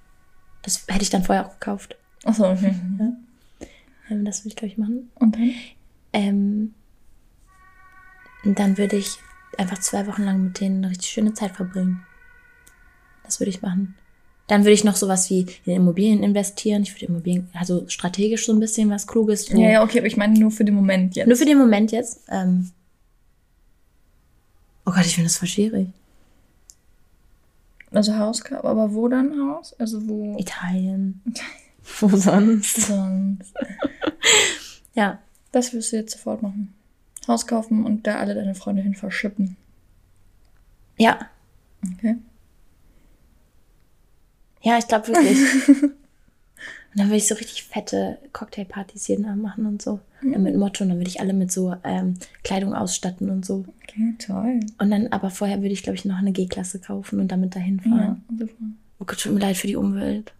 Das 0.62 0.84
hätte 0.88 1.02
ich 1.02 1.10
dann 1.10 1.24
vorher 1.24 1.46
auch 1.46 1.52
gekauft. 1.54 1.96
Achso, 2.24 2.50
okay. 2.50 2.74
Ähm, 4.10 4.24
Das 4.24 4.40
würde 4.40 4.48
ich, 4.48 4.56
glaube 4.56 4.72
ich, 4.72 4.78
machen. 4.78 5.08
Und 5.14 5.36
dann? 5.36 5.54
Ähm, 6.12 6.74
dann 8.44 8.76
würde 8.76 8.96
ich 8.96 9.18
einfach 9.56 9.78
zwei 9.78 10.06
Wochen 10.06 10.24
lang 10.24 10.42
mit 10.42 10.60
denen 10.60 10.78
eine 10.78 10.90
richtig 10.90 11.10
schöne 11.10 11.34
Zeit 11.34 11.52
verbringen. 11.52 12.04
Das 13.22 13.38
würde 13.38 13.50
ich 13.50 13.62
machen. 13.62 13.94
Dann 14.48 14.62
würde 14.62 14.72
ich 14.72 14.82
noch 14.82 14.96
sowas 14.96 15.30
wie 15.30 15.46
in 15.64 15.74
Immobilien 15.76 16.24
investieren. 16.24 16.82
Ich 16.82 16.92
würde 16.94 17.06
Immobilien, 17.06 17.48
also 17.52 17.88
strategisch 17.88 18.46
so 18.46 18.52
ein 18.52 18.58
bisschen 18.58 18.90
was 18.90 19.06
Kluges. 19.06 19.48
Ja, 19.50 19.70
ja, 19.70 19.82
okay, 19.84 19.98
aber 19.98 20.08
ich 20.08 20.16
meine 20.16 20.36
nur 20.36 20.50
für 20.50 20.64
den 20.64 20.74
Moment 20.74 21.14
jetzt. 21.14 21.28
Nur 21.28 21.36
für 21.36 21.44
den 21.44 21.58
Moment 21.58 21.92
jetzt. 21.92 22.22
Ähm, 22.28 22.72
oh 24.84 24.90
Gott, 24.90 25.06
ich 25.06 25.14
finde 25.14 25.28
das 25.28 25.38
voll 25.38 25.46
schwierig. 25.46 25.88
Also 27.92 28.16
Haus, 28.16 28.42
aber 28.50 28.92
wo 28.92 29.06
dann 29.06 29.32
Haus? 29.40 29.78
Also 29.78 30.08
wo 30.08 30.36
Italien. 30.38 31.22
Wo 32.00 32.08
sonst? 32.16 32.80
sonst? 32.82 33.54
Ja. 34.94 35.18
Das 35.52 35.72
wirst 35.72 35.92
du 35.92 35.96
jetzt 35.96 36.12
sofort 36.12 36.42
machen. 36.42 36.74
Haus 37.26 37.46
kaufen 37.46 37.84
und 37.84 38.06
da 38.06 38.16
alle 38.18 38.34
deine 38.34 38.54
Freunde 38.54 38.82
hin 38.82 38.94
verschippen. 38.94 39.56
Ja. 40.96 41.28
Okay. 41.96 42.16
Ja, 44.62 44.78
ich 44.78 44.86
glaube 44.86 45.08
wirklich. 45.08 45.38
und 45.82 45.92
dann 46.94 47.06
würde 47.08 47.16
ich 47.16 47.26
so 47.26 47.34
richtig 47.34 47.64
fette 47.64 48.18
Cocktailpartys 48.32 49.08
jeden 49.08 49.24
Abend 49.26 49.42
machen 49.42 49.66
und 49.66 49.82
so. 49.82 49.98
Ja, 50.22 50.38
mit 50.38 50.54
Motto. 50.56 50.84
Und 50.84 50.90
dann 50.90 50.98
würde 50.98 51.08
ich 51.10 51.20
alle 51.20 51.32
mit 51.32 51.50
so 51.50 51.74
ähm, 51.82 52.14
Kleidung 52.44 52.74
ausstatten 52.74 53.30
und 53.30 53.44
so. 53.44 53.64
Okay, 53.82 54.14
toll. 54.24 54.60
Und 54.78 54.90
dann, 54.90 55.08
aber 55.08 55.30
vorher 55.30 55.62
würde 55.62 55.72
ich, 55.72 55.82
glaube 55.82 55.96
ich, 55.96 56.04
noch 56.04 56.18
eine 56.18 56.32
G-Klasse 56.32 56.78
kaufen 56.78 57.18
und 57.20 57.28
damit 57.32 57.56
dahin 57.56 57.80
Ja, 57.84 57.90
fahren. 57.90 58.24
super. 58.38 58.52
Oh 59.00 59.04
Gott, 59.04 59.20
tut 59.20 59.32
mir 59.32 59.40
leid 59.40 59.56
für 59.56 59.66
die 59.66 59.76
Umwelt. 59.76 60.32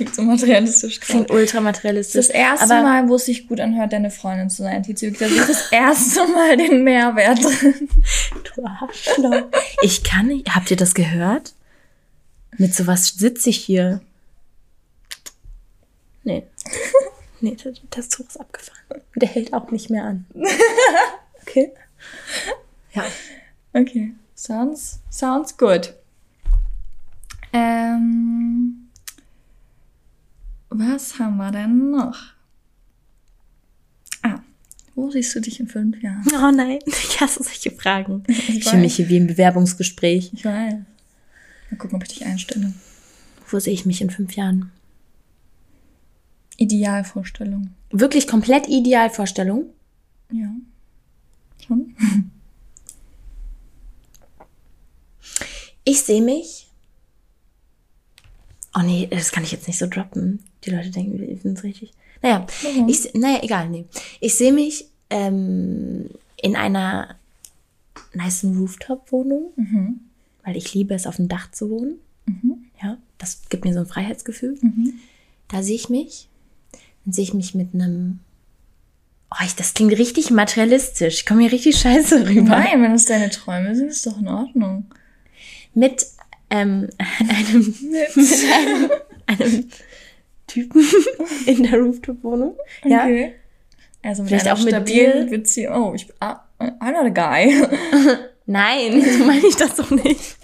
Klingt 0.00 0.14
so 0.14 0.22
materialistisch. 0.22 0.98
Klingt 0.98 1.30
ultramaterialistisch. 1.30 2.28
Das 2.28 2.34
erste 2.34 2.74
aber 2.74 2.82
Mal, 2.82 3.08
wo 3.10 3.16
es 3.16 3.26
sich 3.26 3.46
gut 3.46 3.60
anhört, 3.60 3.92
deine 3.92 4.10
Freundin 4.10 4.48
zu 4.48 4.62
sein, 4.62 4.82
Tizio. 4.82 5.10
Da 5.10 5.28
sehe 5.28 5.46
das 5.46 5.70
erste 5.70 6.26
Mal 6.26 6.56
den 6.56 6.84
Mehrwert 6.84 7.44
drin. 7.44 7.86
Du 8.32 8.64
Arschloch. 8.64 9.50
Ich 9.82 10.02
kann 10.02 10.28
nicht. 10.28 10.54
Habt 10.54 10.70
ihr 10.70 10.78
das 10.78 10.94
gehört? 10.94 11.52
Mit 12.56 12.74
sowas 12.74 13.08
sitze 13.08 13.50
ich 13.50 13.58
hier. 13.58 14.00
Nee. 16.24 16.44
Nee, 17.42 17.56
der, 17.56 17.72
der 17.94 18.08
Zug 18.08 18.26
ist 18.28 18.40
abgefahren. 18.40 19.02
Der 19.16 19.28
hält 19.28 19.52
auch 19.52 19.70
nicht 19.70 19.90
mehr 19.90 20.04
an. 20.04 20.24
Okay. 21.42 21.72
Ja. 22.94 23.04
Okay. 23.74 24.12
Sounds, 24.34 25.00
sounds 25.10 25.58
good. 25.58 25.92
Ähm, 27.52 28.59
was 30.70 31.18
haben 31.18 31.36
wir 31.36 31.50
denn 31.50 31.90
noch? 31.90 32.16
Ah, 34.22 34.40
wo 34.94 35.10
siehst 35.10 35.34
du 35.34 35.40
dich 35.40 35.60
in 35.60 35.68
fünf 35.68 36.00
Jahren? 36.02 36.24
Oh 36.32 36.50
nein, 36.50 36.78
ich 36.86 37.20
hasse 37.20 37.42
solche 37.42 37.70
Fragen. 37.72 38.24
Ich, 38.28 38.48
ich 38.48 38.64
fühle 38.64 38.82
mich 38.82 38.96
hier 38.96 39.08
wie 39.08 39.16
im 39.16 39.26
Bewerbungsgespräch. 39.26 40.30
Ich 40.32 40.44
weiß. 40.44 40.74
Mal 41.70 41.76
gucken, 41.76 41.96
ob 41.96 42.02
ich 42.04 42.10
dich 42.10 42.24
einstelle. 42.24 42.72
Wo 43.48 43.58
sehe 43.58 43.74
ich 43.74 43.84
mich 43.84 44.00
in 44.00 44.10
fünf 44.10 44.34
Jahren? 44.34 44.70
Idealvorstellung. 46.56 47.70
Wirklich 47.90 48.26
komplett 48.26 48.68
Idealvorstellung? 48.68 49.66
Ja. 50.32 50.50
Schon. 51.66 51.94
Ich 55.82 56.02
sehe 56.02 56.22
mich. 56.22 56.68
Oh 58.76 58.82
nee, 58.82 59.08
das 59.10 59.32
kann 59.32 59.42
ich 59.42 59.50
jetzt 59.50 59.66
nicht 59.66 59.78
so 59.78 59.86
droppen. 59.88 60.44
Die 60.64 60.70
Leute 60.70 60.90
denken, 60.90 61.18
wir 61.20 61.36
sind 61.38 61.58
es 61.58 61.64
richtig. 61.64 61.92
Naja, 62.22 62.46
mhm. 62.76 62.88
ich, 62.88 63.14
naja, 63.14 63.40
egal, 63.42 63.68
nee. 63.68 63.86
Ich 64.20 64.34
sehe 64.34 64.52
mich 64.52 64.86
ähm, 65.08 66.10
in 66.36 66.56
einer 66.56 67.16
nice 68.12 68.44
Rooftop-Wohnung, 68.44 69.52
mhm. 69.56 70.00
weil 70.44 70.56
ich 70.56 70.74
liebe 70.74 70.94
es, 70.94 71.06
auf 71.06 71.16
dem 71.16 71.28
Dach 71.28 71.50
zu 71.50 71.70
wohnen. 71.70 71.94
Mhm. 72.26 72.66
Ja, 72.82 72.98
das 73.18 73.42
gibt 73.48 73.64
mir 73.64 73.72
so 73.72 73.80
ein 73.80 73.86
Freiheitsgefühl. 73.86 74.58
Mhm. 74.60 74.94
Da 75.48 75.62
sehe 75.62 75.76
ich 75.76 75.88
mich. 75.88 76.28
Dann 77.04 77.12
sehe 77.12 77.24
ich 77.24 77.34
mich 77.34 77.54
mit 77.54 77.74
einem 77.74 78.20
Oh, 79.32 79.44
ich, 79.44 79.54
das 79.54 79.74
klingt 79.74 79.96
richtig 79.96 80.30
materialistisch. 80.30 81.14
Ich 81.14 81.26
komme 81.26 81.42
hier 81.42 81.52
richtig 81.52 81.78
scheiße 81.78 82.28
rüber. 82.28 82.50
Nein, 82.50 82.82
wenn 82.82 82.92
es 82.92 83.04
deine 83.04 83.30
Träume 83.30 83.76
sind, 83.76 83.88
ist 83.88 84.04
doch 84.04 84.18
in 84.18 84.26
Ordnung. 84.26 84.86
Mit 85.72 86.04
ähm, 86.50 86.88
einem, 86.98 87.74
mit 87.80 88.18
einem, 88.52 88.90
einem 89.26 89.68
Typen 90.50 90.84
in 91.46 91.62
der 91.62 91.78
Rooftop-Wohnung. 91.78 92.56
Ja. 92.84 93.04
Okay. 93.04 93.34
Also 94.02 94.24
Vielleicht 94.24 94.50
auch 94.50 94.62
mit 94.62 94.88
dir. 94.88 95.26
Beziehung. 95.28 95.74
Oh, 95.74 95.94
ich, 95.94 96.06
ah, 96.20 96.40
I'm 96.58 96.92
not 96.92 97.04
a 97.04 97.08
guy. 97.08 97.54
Nein, 98.46 99.02
so 99.18 99.24
meine 99.24 99.46
ich 99.46 99.56
das 99.56 99.76
doch 99.76 99.90
nicht. 99.90 100.36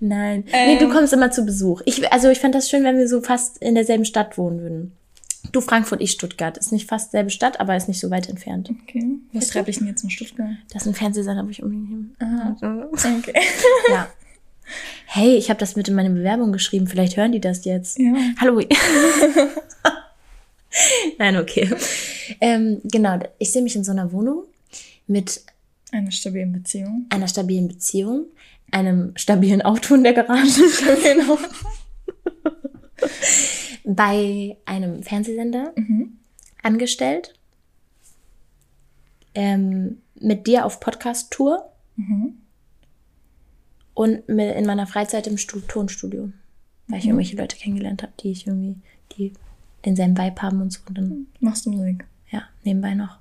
Nein. 0.00 0.44
Ähm, 0.52 0.68
nee, 0.68 0.78
du 0.78 0.86
ähm. 0.86 0.90
kommst 0.90 1.12
immer 1.12 1.30
zu 1.30 1.44
Besuch. 1.44 1.82
Ich, 1.84 2.10
also 2.12 2.28
ich 2.28 2.38
fände 2.40 2.58
das 2.58 2.68
schön, 2.68 2.84
wenn 2.84 2.96
wir 2.96 3.08
so 3.08 3.20
fast 3.20 3.58
in 3.58 3.74
derselben 3.74 4.04
Stadt 4.04 4.38
wohnen 4.38 4.60
würden. 4.60 4.92
Du 5.52 5.60
Frankfurt, 5.60 6.00
ich 6.00 6.12
Stuttgart. 6.12 6.58
Ist 6.58 6.72
nicht 6.72 6.88
fast 6.88 7.12
selbe 7.12 7.30
Stadt, 7.30 7.60
aber 7.60 7.76
ist 7.76 7.88
nicht 7.88 8.00
so 8.00 8.10
weit 8.10 8.28
entfernt. 8.28 8.70
Okay. 8.82 9.18
Was 9.32 9.48
treibe 9.48 9.70
ich 9.70 9.78
denn 9.78 9.86
jetzt 9.86 10.02
nach 10.02 10.10
Stuttgart? 10.10 10.50
Das 10.72 10.82
ist 10.82 10.88
ein 10.88 10.94
Fernsehsender, 10.94 11.44
wo 11.44 11.50
ich 11.50 11.62
unbedingt 11.62 11.88
hin. 11.88 12.16
Aha. 12.18 12.56
Okay. 12.92 13.34
ja. 13.90 14.08
Hey, 15.06 15.36
ich 15.36 15.50
habe 15.50 15.60
das 15.60 15.76
mit 15.76 15.88
in 15.88 15.94
meine 15.94 16.10
Bewerbung 16.10 16.52
geschrieben. 16.52 16.86
Vielleicht 16.86 17.16
hören 17.16 17.32
die 17.32 17.40
das 17.40 17.64
jetzt. 17.64 17.98
Ja. 17.98 18.12
Hallo. 18.40 18.60
Nein, 21.18 21.36
okay. 21.36 21.70
Ähm, 22.40 22.80
genau, 22.84 23.18
ich 23.38 23.52
sehe 23.52 23.62
mich 23.62 23.76
in 23.76 23.84
so 23.84 23.92
einer 23.92 24.12
Wohnung 24.12 24.44
mit 25.06 25.42
einer 25.92 26.10
stabilen 26.10 26.52
Beziehung. 26.52 27.06
Einer 27.08 27.28
stabilen 27.28 27.68
Beziehung, 27.68 28.26
einem 28.70 29.12
stabilen 29.16 29.62
Auto 29.62 29.94
in 29.94 30.04
der 30.04 30.12
Garage. 30.12 30.60
Bei 33.84 34.56
einem 34.66 35.02
Fernsehsender 35.02 35.72
mhm. 35.76 36.18
angestellt. 36.62 37.34
Ähm, 39.34 40.02
mit 40.20 40.46
dir 40.46 40.66
auf 40.66 40.80
Podcast-Tour. 40.80 41.70
Mhm. 41.96 42.34
Und 43.98 44.28
in 44.28 44.64
meiner 44.64 44.86
Freizeit 44.86 45.26
im 45.26 45.38
Stu 45.38 45.58
Tonstudio. 45.58 46.30
Weil 46.86 47.00
ich 47.00 47.06
mhm. 47.06 47.10
irgendwelche 47.10 47.36
Leute 47.36 47.56
kennengelernt 47.56 48.04
habe, 48.04 48.12
die 48.20 48.30
ich 48.30 48.46
irgendwie, 48.46 48.76
die 49.16 49.32
denselben 49.84 50.16
Vibe 50.16 50.40
haben 50.40 50.62
und 50.62 50.72
so. 50.72 50.78
Und 50.88 50.98
dann 50.98 51.26
Machst 51.40 51.66
du 51.66 51.72
Musik? 51.72 52.04
Ja, 52.30 52.44
nebenbei 52.62 52.94
noch. 52.94 53.18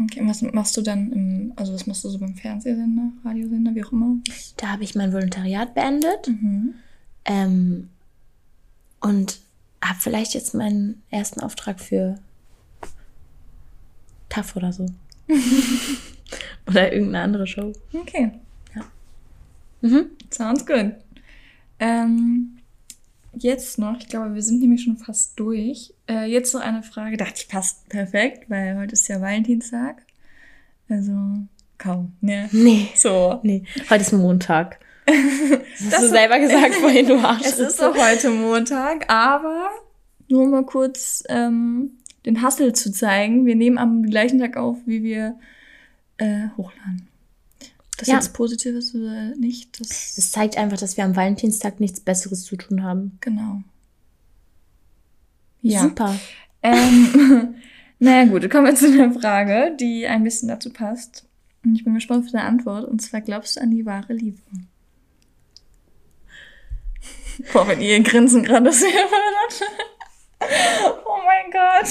Okay, 0.00 0.22
was 0.24 0.40
machst 0.40 0.78
du 0.78 0.80
dann 0.80 1.12
im, 1.12 1.52
also 1.56 1.74
was 1.74 1.86
machst 1.86 2.04
du 2.04 2.08
so 2.08 2.18
beim 2.18 2.34
Fernsehsender, 2.36 3.12
Radiosender, 3.22 3.74
wie 3.74 3.84
auch 3.84 3.92
immer? 3.92 4.16
Da 4.56 4.68
habe 4.68 4.82
ich 4.82 4.94
mein 4.94 5.12
Volontariat 5.12 5.74
beendet. 5.74 6.26
Mhm. 6.26 6.74
Ähm, 7.26 7.90
und 9.02 9.40
habe 9.82 9.98
vielleicht 10.00 10.32
jetzt 10.32 10.54
meinen 10.54 11.02
ersten 11.10 11.40
Auftrag 11.40 11.80
für 11.80 12.18
TAF 14.30 14.56
oder 14.56 14.72
so. 14.72 14.86
oder 16.66 16.94
irgendeine 16.94 17.24
andere 17.24 17.46
Show. 17.46 17.74
Okay. 17.92 18.32
Mhm. 19.84 20.06
Sounds 20.32 20.64
good. 20.64 20.92
Ähm, 21.78 22.56
jetzt 23.34 23.78
noch, 23.78 23.98
ich 23.98 24.08
glaube, 24.08 24.34
wir 24.34 24.42
sind 24.42 24.60
nämlich 24.60 24.82
schon 24.82 24.96
fast 24.96 25.38
durch. 25.38 25.92
Äh, 26.08 26.24
jetzt 26.24 26.54
noch 26.54 26.62
eine 26.62 26.82
Frage, 26.82 27.18
dachte 27.18 27.34
ich 27.36 27.48
passt 27.48 27.86
perfekt, 27.90 28.48
weil 28.48 28.78
heute 28.78 28.94
ist 28.94 29.06
ja 29.08 29.20
Valentinstag. 29.20 30.02
Also 30.88 31.12
kaum, 31.76 32.12
ne? 32.22 32.48
Nee. 32.52 32.88
So. 32.94 33.40
Nee. 33.42 33.64
Heute 33.90 34.02
ist 34.02 34.12
Montag. 34.12 34.80
Das, 35.76 35.92
hast 35.92 36.04
du 36.04 36.08
selber 36.08 36.38
gesagt 36.38 36.74
vorhin, 36.80 37.06
du 37.06 37.18
Arsch. 37.18 37.44
Es 37.44 37.58
ist 37.58 37.82
doch 37.82 37.94
heute 37.96 38.30
Montag, 38.30 39.10
aber 39.12 39.68
nur 40.28 40.46
mal 40.46 40.64
kurz 40.64 41.24
ähm, 41.28 41.98
den 42.24 42.42
Hustle 42.42 42.72
zu 42.72 42.92
zeigen. 42.92 43.44
Wir 43.44 43.56
nehmen 43.56 43.76
am 43.76 44.04
gleichen 44.04 44.38
Tag 44.38 44.56
auf, 44.56 44.78
wie 44.86 45.02
wir 45.02 45.36
äh, 46.18 46.46
hochladen. 46.56 47.08
Das 48.04 48.10
ja. 48.10 48.16
jetzt 48.16 48.34
positiv 48.34 48.74
ist 48.74 48.94
oder 48.94 49.34
nicht. 49.34 49.80
Das, 49.80 50.14
das 50.14 50.30
zeigt 50.30 50.58
einfach, 50.58 50.76
dass 50.76 50.98
wir 50.98 51.04
am 51.04 51.16
Valentinstag 51.16 51.80
nichts 51.80 52.00
Besseres 52.00 52.44
zu 52.44 52.56
tun 52.56 52.82
haben. 52.82 53.16
Genau. 53.22 53.62
Ja. 55.62 55.80
Super. 55.80 56.14
Ähm, 56.62 57.54
naja 57.98 58.26
gut, 58.26 58.50
kommen 58.50 58.66
wir 58.66 58.74
zu 58.74 58.88
einer 58.88 59.18
Frage, 59.18 59.74
die 59.80 60.06
ein 60.06 60.22
bisschen 60.22 60.50
dazu 60.50 60.70
passt. 60.70 61.24
Und 61.64 61.76
ich 61.76 61.84
bin 61.84 61.94
gespannt 61.94 62.26
auf 62.26 62.30
deine 62.30 62.44
Antwort. 62.44 62.86
Und 62.86 63.00
zwar, 63.00 63.22
glaubst 63.22 63.56
du 63.56 63.62
an 63.62 63.70
die 63.70 63.86
wahre 63.86 64.12
Liebe? 64.12 64.42
Boah, 67.54 67.66
wenn 67.66 67.80
ihr 67.80 68.02
Grinsen 68.02 68.42
gerade 68.44 68.70
sehen 68.70 68.92
würdet. 68.92 69.70
Oh 71.06 71.20
mein 71.24 71.50
Gott. 71.50 71.88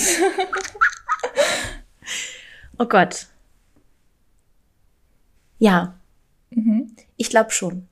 Oh 2.78 2.86
Gott. 2.86 3.26
Ja. 5.58 5.96
Mhm. 6.56 6.92
Ich 7.18 7.30
glaube 7.30 7.52
schon. 7.52 7.88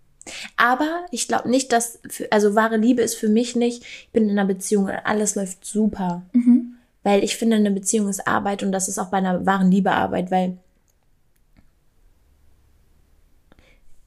Aber 0.55 1.05
ich 1.11 1.27
glaube 1.27 1.49
nicht, 1.49 1.71
dass, 1.71 1.99
für, 2.07 2.31
also 2.31 2.55
wahre 2.55 2.77
Liebe 2.77 3.01
ist 3.01 3.15
für 3.15 3.29
mich 3.29 3.55
nicht, 3.55 3.83
ich 3.83 4.09
bin 4.11 4.25
in 4.25 4.37
einer 4.37 4.45
Beziehung 4.45 4.85
und 4.85 4.91
alles 4.91 5.35
läuft 5.35 5.65
super. 5.65 6.23
Mhm. 6.33 6.75
Weil 7.03 7.23
ich 7.23 7.35
finde, 7.35 7.55
eine 7.55 7.71
Beziehung 7.71 8.07
ist 8.09 8.27
Arbeit 8.27 8.61
und 8.61 8.71
das 8.71 8.87
ist 8.87 8.99
auch 8.99 9.09
bei 9.09 9.17
einer 9.17 9.45
wahren 9.45 9.71
Liebe 9.71 9.91
Arbeit, 9.91 10.29
weil 10.29 10.57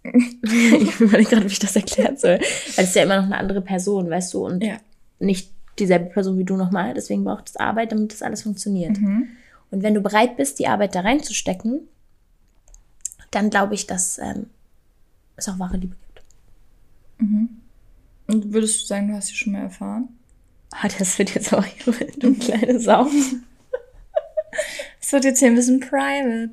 ich 0.45 1.01
überlege 1.01 1.31
gerade, 1.31 1.45
wie 1.45 1.53
ich 1.53 1.59
das 1.59 1.77
erklären 1.77 2.17
soll. 2.17 2.39
Weil 2.39 2.85
es 2.85 2.91
ist 2.91 2.95
ja 2.95 3.03
immer 3.03 3.17
noch 3.17 3.25
eine 3.25 3.39
andere 3.39 3.63
Person, 3.63 4.11
weißt 4.11 4.35
du, 4.35 4.47
und 4.47 4.63
ja. 4.63 4.77
nicht 5.19 5.51
dieselbe 5.79 6.07
Person 6.07 6.39
wie 6.39 6.45
du 6.45 6.57
nochmal. 6.57 6.95
Deswegen 6.95 7.25
braucht 7.25 7.49
es 7.49 7.57
Arbeit, 7.57 7.91
damit 7.91 8.13
das 8.13 8.23
alles 8.23 8.43
funktioniert. 8.43 8.99
Mhm. 8.99 9.29
Und 9.71 9.83
wenn 9.83 9.95
du 9.95 10.01
bereit 10.01 10.37
bist, 10.37 10.59
die 10.59 10.69
Arbeit 10.69 10.95
da 10.95 11.01
reinzustecken, 11.01 11.89
dann 13.35 13.50
glaube 13.50 13.75
ich, 13.75 13.87
dass 13.87 14.19
ähm, 14.19 14.50
es 15.37 15.49
auch 15.49 15.59
wahre 15.59 15.76
Liebe 15.76 15.97
gibt. 16.07 16.23
Mhm. 17.19 17.49
Und 18.26 18.53
würdest 18.53 18.83
du 18.83 18.87
sagen, 18.87 19.09
du 19.09 19.14
hast 19.14 19.29
sie 19.29 19.35
schon 19.35 19.53
mal 19.53 19.62
erfahren? 19.62 20.09
Ah, 20.71 20.88
das 20.99 21.19
wird 21.19 21.35
jetzt 21.35 21.53
auch 21.53 21.67
du 22.19 22.35
kleine 22.35 22.81
Sau. 22.81 23.07
das 25.00 25.12
wird 25.12 25.25
jetzt 25.25 25.38
hier 25.38 25.49
ein 25.49 25.55
bisschen 25.55 25.81
private. 25.81 26.50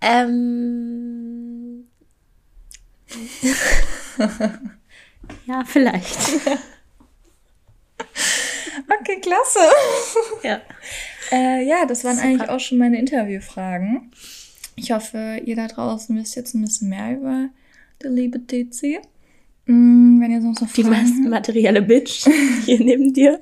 Ähm. 0.00 1.86
ja, 5.46 5.64
vielleicht. 5.64 6.18
Okay, 9.00 9.20
klasse. 9.20 9.60
Ja. 10.42 10.60
Äh, 11.30 11.66
ja, 11.66 11.86
das 11.86 12.04
waren 12.04 12.16
Super. 12.16 12.28
eigentlich 12.28 12.48
auch 12.48 12.60
schon 12.60 12.78
meine 12.78 12.98
Interviewfragen. 12.98 14.12
Ich 14.76 14.90
hoffe, 14.92 15.40
ihr 15.44 15.56
da 15.56 15.68
draußen 15.68 16.16
wisst 16.16 16.36
jetzt 16.36 16.54
ein 16.54 16.62
bisschen 16.62 16.88
mehr 16.88 17.16
über 17.16 17.48
die 18.02 18.08
liebe 18.08 18.44
Tizi. 18.46 18.98
Mm, 19.66 20.20
wenn 20.20 20.30
ihr 20.30 20.42
sonst 20.42 20.60
noch 20.60 20.72
Die 20.72 20.84
meist 20.84 21.14
materielle 21.20 21.82
Bitch 21.82 22.26
hier 22.64 22.78
neben 22.82 23.12
dir. 23.12 23.40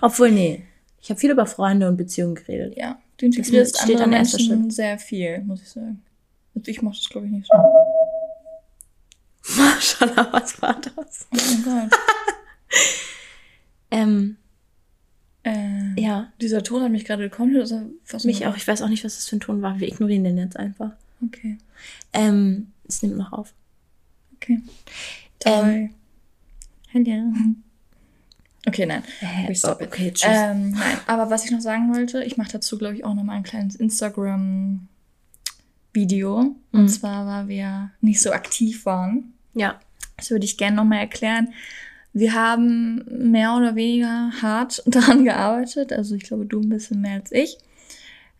Obwohl, 0.00 0.30
nee. 0.30 0.62
Ich 1.00 1.10
habe 1.10 1.20
viel 1.20 1.32
über 1.32 1.46
Freunde 1.46 1.86
und 1.88 1.96
Beziehungen 1.96 2.34
geredet. 2.34 2.76
Ja, 2.76 2.98
du 3.18 3.26
integrierst 3.26 3.76
steht 3.76 4.00
andere 4.00 4.04
an 4.04 4.10
Menschen 4.10 4.70
sehr 4.70 4.98
viel, 4.98 5.42
muss 5.42 5.60
ich 5.60 5.68
sagen. 5.68 6.02
Also 6.54 6.70
ich 6.70 6.80
mache 6.80 6.96
das, 6.96 7.08
glaube 7.10 7.26
ich, 7.26 7.32
nicht 7.32 7.46
so. 7.46 7.58
Maschallah, 9.60 10.32
was 10.32 10.62
war 10.62 10.80
das? 10.80 11.26
Oh 11.30 11.36
mein 11.36 11.62
Gott. 11.90 11.98
ähm, 13.90 14.36
äh, 15.44 16.00
ja. 16.00 16.32
Dieser 16.40 16.62
Ton 16.62 16.82
hat 16.82 16.90
mich 16.90 17.04
gerade 17.04 17.28
komplett. 17.30 17.62
Also, 17.62 17.82
mich 18.24 18.46
auch. 18.46 18.56
Ich 18.56 18.66
weiß 18.66 18.82
auch 18.82 18.88
nicht, 18.88 19.04
was 19.04 19.16
das 19.16 19.28
für 19.28 19.36
ein 19.36 19.40
Ton 19.40 19.62
war. 19.62 19.78
Wir 19.78 19.88
ignorieren 19.88 20.24
den 20.24 20.38
jetzt 20.38 20.56
einfach. 20.56 20.92
Okay. 21.24 21.58
Ähm, 22.12 22.72
es 22.88 23.02
nimmt 23.02 23.16
noch 23.16 23.32
auf. 23.32 23.52
Okay. 24.36 24.60
Drei. 25.38 25.74
Ähm, 25.74 25.94
Hello. 26.88 27.32
Okay, 28.66 28.86
nein. 28.86 29.02
Äh, 29.20 29.54
oh, 29.64 29.72
okay, 29.72 30.10
tschüss. 30.10 30.26
Ähm, 30.26 30.70
nein, 30.70 30.96
aber 31.06 31.28
was 31.28 31.44
ich 31.44 31.50
noch 31.50 31.60
sagen 31.60 31.94
wollte, 31.94 32.24
ich 32.24 32.38
mache 32.38 32.52
dazu, 32.52 32.78
glaube 32.78 32.94
ich, 32.94 33.04
auch 33.04 33.12
noch 33.12 33.22
mal 33.22 33.34
ein 33.34 33.42
kleines 33.42 33.76
Instagram-Video. 33.76 36.40
Mhm. 36.40 36.56
Und 36.72 36.88
zwar, 36.88 37.26
weil 37.26 37.48
wir 37.48 37.90
nicht 38.00 38.22
so 38.22 38.32
aktiv 38.32 38.86
waren. 38.86 39.34
Ja. 39.52 39.78
Das 40.16 40.30
würde 40.30 40.46
ich 40.46 40.56
gerne 40.56 40.76
noch 40.76 40.84
mal 40.84 40.96
erklären. 40.96 41.52
Wir 42.14 42.32
haben 42.32 43.04
mehr 43.28 43.56
oder 43.56 43.74
weniger 43.74 44.30
hart 44.40 44.82
daran 44.86 45.24
gearbeitet. 45.24 45.92
Also 45.92 46.14
ich 46.14 46.22
glaube, 46.22 46.46
du 46.46 46.60
ein 46.60 46.68
bisschen 46.70 47.00
mehr 47.00 47.14
als 47.14 47.32
ich. 47.32 47.58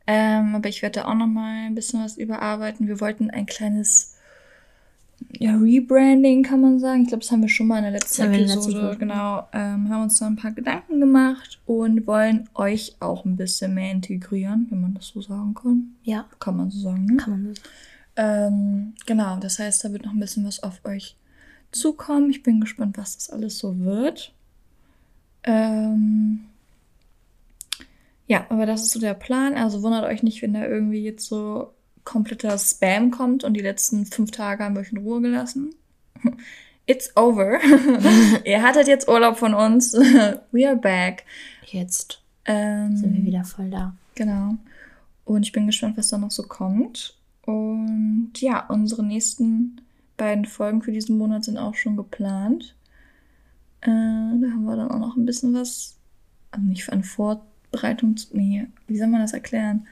Ähm, 0.07 0.55
aber 0.55 0.69
ich 0.69 0.83
werde 0.83 1.01
da 1.01 1.07
auch 1.07 1.15
noch 1.15 1.27
mal 1.27 1.67
ein 1.67 1.75
bisschen 1.75 2.03
was 2.03 2.17
überarbeiten. 2.17 2.89
Wir 2.89 3.01
wollten 3.01 3.31
ein 3.31 3.47
kleines 3.47 4.15
ja, 5.39 5.57
Rebranding, 5.57 6.43
kann 6.43 6.61
man 6.61 6.79
sagen. 6.79 7.03
Ich 7.03 7.09
glaube, 7.09 7.23
das 7.23 7.33
haben 7.33 7.43
wir 7.43 7.49
schon 7.49 7.67
mal 7.67 7.79
in 7.79 7.85
der 7.85 7.93
letzten 7.93 8.33
Episode. 8.33 8.81
Letzten 8.81 8.99
genau, 8.99 9.49
ähm, 9.53 9.89
haben 9.89 10.03
uns 10.03 10.19
da 10.19 10.27
ein 10.27 10.37
paar 10.37 10.53
Gedanken 10.53 11.01
gemacht 11.01 11.59
und 11.67 12.07
wollen 12.07 12.49
euch 12.55 12.97
auch 13.01 13.25
ein 13.25 13.37
bisschen 13.37 13.75
mehr 13.75 13.91
integrieren, 13.91 14.67
wenn 14.71 14.81
man 14.81 14.95
das 14.95 15.09
so 15.09 15.21
sagen 15.21 15.55
kann. 15.55 15.95
Ja. 16.05 16.27
Kann 16.39 16.57
man 16.57 16.71
so 16.71 16.81
sagen, 16.81 17.07
ne? 17.07 17.17
Kann 17.17 17.31
man 17.31 17.55
so 17.55 17.55
sagen. 17.55 17.69
Ähm, 18.17 18.93
genau, 19.07 19.39
das 19.41 19.59
heißt, 19.59 19.85
da 19.85 19.93
wird 19.93 20.05
noch 20.05 20.13
ein 20.13 20.21
bisschen 20.21 20.47
was 20.47 20.63
auf 20.63 20.81
euch 20.85 21.17
zukommen. 21.75 22.31
Ich 22.31 22.43
bin 22.43 22.61
gespannt, 22.61 22.99
was 22.99 23.17
das 23.17 23.31
alles 23.31 23.59
so 23.59 23.79
wird. 23.79 24.33
Ähm 25.45 26.47
ja, 28.27 28.47
aber 28.49 28.67
das 28.67 28.83
ist 28.83 28.93
so 28.93 29.01
der 29.01 29.15
Plan. 29.15 29.55
Also 29.55 29.83
wundert 29.83 30.05
euch 30.05 30.23
nicht, 30.23 30.41
wenn 30.43 30.55
da 30.55 30.65
irgendwie 30.67 31.03
jetzt 31.03 31.27
so 31.27 31.73
kompletter 32.05 32.57
Spam 32.59 33.11
kommt 33.11 33.45
und 33.45 33.55
die 33.55 33.61
letzten 33.61 34.07
fünf 34.07 34.31
Tage 34.31 34.65
haben 34.65 34.75
wir 34.75 34.81
euch 34.81 34.93
in 34.93 34.99
Ruhe 34.99 35.21
gelassen. 35.21 35.75
It's 36.87 37.17
over. 37.17 37.59
Ihr 38.45 38.63
hattet 38.63 38.89
jetzt 38.89 39.09
Urlaub 39.09 39.39
von 39.39 39.55
uns. 39.55 39.93
We 40.53 40.69
are 40.69 40.77
back. 40.77 41.25
Jetzt 41.65 42.23
ähm, 42.45 42.97
sind 42.97 43.15
wir 43.15 43.25
wieder 43.25 43.45
voll 43.45 43.71
da. 43.71 43.95
Genau. 44.15 44.57
Und 45.25 45.45
ich 45.45 45.53
bin 45.53 45.67
gespannt, 45.67 45.97
was 45.97 46.09
da 46.09 46.19
noch 46.19 46.31
so 46.31 46.43
kommt. 46.43 47.17
Und 47.47 48.33
ja, 48.37 48.67
unsere 48.69 49.03
nächsten 49.03 49.81
beiden 50.17 50.45
Folgen 50.45 50.83
für 50.83 50.93
diesen 50.93 51.19
Monat 51.19 51.45
sind 51.45 51.59
auch 51.59 51.75
schon 51.75 51.97
geplant. 51.97 52.75
Äh, 53.81 53.89
da 53.89 54.51
haben 54.51 54.65
wir 54.65 54.77
dann 54.77 54.91
auch 54.91 54.99
noch 54.99 55.17
ein 55.17 55.27
bisschen 55.27 55.55
was, 55.55 55.97
also 56.51 56.67
nicht 56.67 56.85
für 56.85 56.93
eine 56.93 57.03
Vorbereitung, 57.03 58.17
nee, 58.33 58.67
wie 58.87 58.99
soll 58.99 59.09
man 59.09 59.21
das 59.21 59.33
erklären? 59.33 59.87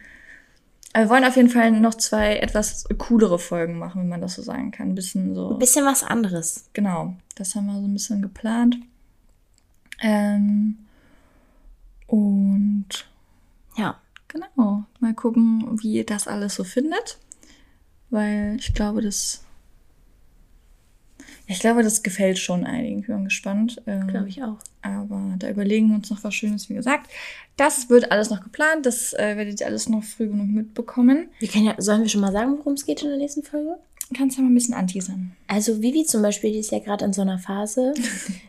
Aber 0.92 1.04
wir 1.04 1.10
wollen 1.10 1.24
auf 1.24 1.36
jeden 1.36 1.48
Fall 1.48 1.70
noch 1.72 1.94
zwei 1.94 2.36
etwas 2.36 2.84
coolere 2.98 3.38
Folgen 3.38 3.78
machen, 3.78 4.02
wenn 4.02 4.08
man 4.08 4.20
das 4.20 4.34
so 4.34 4.42
sagen 4.42 4.70
kann. 4.72 4.90
Ein 4.90 4.94
bisschen 4.94 5.34
so. 5.34 5.52
Ein 5.52 5.58
bisschen 5.58 5.86
was 5.86 6.02
anderes. 6.02 6.68
Genau, 6.74 7.16
das 7.34 7.54
haben 7.54 7.66
wir 7.66 7.80
so 7.80 7.86
ein 7.86 7.92
bisschen 7.94 8.20
geplant. 8.20 8.76
Ähm, 10.00 10.78
und 12.06 12.88
ja, 13.76 13.98
genau. 14.28 14.84
Mal 15.00 15.14
gucken, 15.14 15.80
wie 15.82 15.94
ihr 15.94 16.06
das 16.06 16.28
alles 16.28 16.56
so 16.56 16.64
findet. 16.64 17.18
Weil 18.10 18.56
ich 18.58 18.74
glaube, 18.74 19.00
das 19.00 19.42
ich 21.52 21.60
glaube, 21.60 21.82
das 21.82 22.02
gefällt 22.02 22.38
schon 22.38 22.64
einigen. 22.64 23.00
Ich 23.00 23.06
bin 23.06 23.24
gespannt. 23.24 23.80
Ähm, 23.86 24.08
glaube 24.08 24.28
ich 24.28 24.42
auch. 24.42 24.58
Aber 24.82 25.34
da 25.38 25.48
überlegen 25.48 25.88
wir 25.88 25.96
uns 25.96 26.10
noch 26.10 26.24
was 26.24 26.34
Schönes, 26.34 26.68
wie 26.68 26.74
gesagt. 26.74 27.10
Das 27.56 27.88
wird 27.88 28.10
alles 28.10 28.30
noch 28.30 28.42
geplant. 28.42 28.86
Das 28.86 29.12
äh, 29.12 29.36
werdet 29.36 29.60
ihr 29.60 29.66
alles 29.66 29.88
noch 29.88 30.02
früh 30.02 30.26
genug 30.26 30.48
mitbekommen. 30.48 31.28
Wir 31.38 31.48
können 31.48 31.66
ja, 31.66 31.74
sollen 31.78 32.02
wir 32.02 32.08
schon 32.08 32.20
mal 32.20 32.32
sagen, 32.32 32.58
worum 32.58 32.72
es 32.74 32.84
geht 32.84 33.02
in 33.02 33.08
der 33.08 33.18
nächsten 33.18 33.42
Folge? 33.42 33.78
Kannst 34.12 34.36
du 34.36 34.40
ja 34.40 34.44
mal 34.44 34.50
ein 34.50 34.54
bisschen 34.54 34.74
anteasern. 34.74 35.32
Also 35.46 35.82
Vivi 35.82 36.04
zum 36.04 36.22
Beispiel, 36.22 36.52
die 36.52 36.58
ist 36.58 36.72
ja 36.72 36.78
gerade 36.78 37.04
in 37.04 37.12
so 37.12 37.22
einer 37.22 37.38
Phase, 37.38 37.94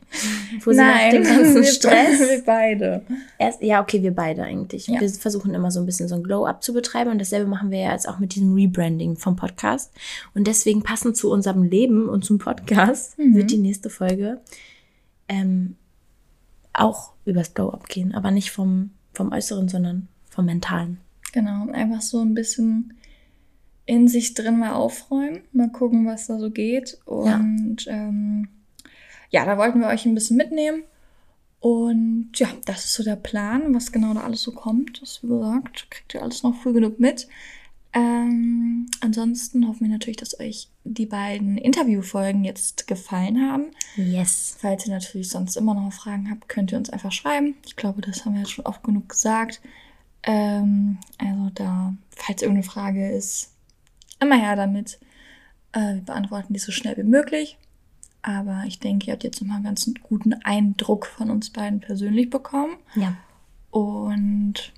wo 0.63 0.71
sie 0.71 0.78
Nein, 0.78 1.06
nach 1.06 1.12
dem 1.12 1.23
ganzen 1.23 1.56
wir 1.62 1.63
Stress... 1.63 2.19
wir 2.19 2.43
beide. 2.45 3.04
Erst, 3.38 3.62
ja, 3.62 3.82
okay, 3.82 4.02
wir 4.02 4.13
beide 4.13 4.43
eigentlich. 4.43 4.88
Ja. 4.88 4.99
Wir 4.99 5.10
versuchen 5.10 5.54
immer 5.54 5.71
so 5.71 5.80
ein 5.80 5.86
bisschen 5.86 6.08
so 6.08 6.15
ein 6.15 6.23
Glow-Up 6.23 6.63
zu 6.63 6.73
betreiben 6.73 7.12
und 7.12 7.19
dasselbe 7.19 7.49
machen 7.49 7.71
wir 7.71 7.80
ja 7.80 7.91
jetzt 7.91 8.08
auch 8.08 8.19
mit 8.19 8.36
diesem 8.36 8.54
Rebranding 8.54 9.17
vom 9.17 9.36
Podcast. 9.36 9.91
Und 10.34 10.47
deswegen 10.47 10.84
passend 10.84 11.17
zu 11.17 11.32
unserem 11.32 11.63
Leben 11.63 12.10
und 12.10 12.23
zum 12.26 12.38
Podcast 12.38 13.17
mhm. 13.17 13.36
wird 13.36 13.52
die 13.52 13.58
nächste 13.58 13.89
Folge 13.89 14.41
ähm, 15.28 15.76
auch 16.73 17.13
übers 17.26 17.54
Glow-Up 17.54 17.88
gehen, 17.88 18.13
aber 18.13 18.32
nicht 18.32 18.52
vom, 18.52 18.91
vom 19.13 19.32
Äußeren, 19.32 19.69
sondern 19.69 20.08
vom 20.30 20.45
Mentalen. 20.45 20.97
Genau, 21.32 21.69
einfach 21.71 22.02
so 22.02 22.21
ein 22.21 22.34
bisschen 22.34 22.93
in 23.85 24.07
sich 24.07 24.33
drin 24.33 24.59
mal 24.59 24.73
aufräumen, 24.73 25.41
mal 25.51 25.69
gucken, 25.69 26.05
was 26.05 26.27
da 26.27 26.39
so 26.39 26.49
geht. 26.49 26.99
Und 27.05 27.85
ja, 27.85 27.93
ähm, 27.93 28.47
ja 29.29 29.45
da 29.45 29.57
wollten 29.57 29.79
wir 29.79 29.87
euch 29.87 30.05
ein 30.05 30.15
bisschen 30.15 30.37
mitnehmen. 30.37 30.83
Und 31.59 32.31
ja, 32.35 32.47
das 32.65 32.85
ist 32.85 32.93
so 32.93 33.03
der 33.03 33.15
Plan, 33.15 33.73
was 33.73 33.91
genau 33.91 34.13
da 34.13 34.21
alles 34.21 34.43
so 34.43 34.51
kommt. 34.51 35.01
Das, 35.01 35.23
wie 35.23 35.27
gesagt, 35.27 35.89
kriegt 35.89 36.13
ihr 36.13 36.21
alles 36.21 36.43
noch 36.43 36.55
früh 36.55 36.73
genug 36.73 36.99
mit. 36.99 37.27
Ähm, 37.93 38.87
ansonsten 39.01 39.67
hoffen 39.67 39.81
wir 39.81 39.93
natürlich, 39.93 40.17
dass 40.17 40.39
euch 40.39 40.67
die 40.83 41.05
beiden 41.05 41.57
Interviewfolgen 41.57 42.43
jetzt 42.43 42.87
gefallen 42.87 43.39
haben. 43.41 43.65
Yes. 43.95 44.57
Falls 44.59 44.87
ihr 44.87 44.93
natürlich 44.93 45.29
sonst 45.29 45.55
immer 45.55 45.75
noch 45.75 45.93
Fragen 45.93 46.29
habt, 46.31 46.49
könnt 46.49 46.71
ihr 46.71 46.77
uns 46.77 46.89
einfach 46.89 47.11
schreiben. 47.11 47.55
Ich 47.65 47.75
glaube, 47.75 48.01
das 48.01 48.25
haben 48.25 48.33
wir 48.33 48.41
jetzt 48.41 48.51
schon 48.51 48.65
oft 48.65 48.83
genug 48.83 49.09
gesagt. 49.09 49.61
Ähm, 50.23 50.97
also 51.19 51.51
da, 51.53 51.93
falls 52.09 52.41
irgendeine 52.41 52.67
Frage 52.67 53.11
ist, 53.11 53.52
immer 54.23 54.38
her 54.38 54.55
damit. 54.55 54.99
Äh, 55.71 55.95
wir 55.95 56.01
beantworten 56.01 56.53
die 56.53 56.59
so 56.59 56.71
schnell 56.71 56.97
wie 56.97 57.03
möglich. 57.03 57.57
Aber 58.21 58.63
ich 58.65 58.79
denke, 58.79 59.07
ihr 59.07 59.13
habt 59.13 59.23
jetzt 59.25 59.41
nochmal 59.41 59.57
einen 59.57 59.65
ganz 59.65 59.89
guten 60.01 60.33
Eindruck 60.33 61.05
von 61.05 61.29
uns 61.29 61.49
beiden 61.49 61.81
persönlich 61.81 62.29
bekommen. 62.29 62.77
Ja. 62.95 63.17
Und 63.69 64.71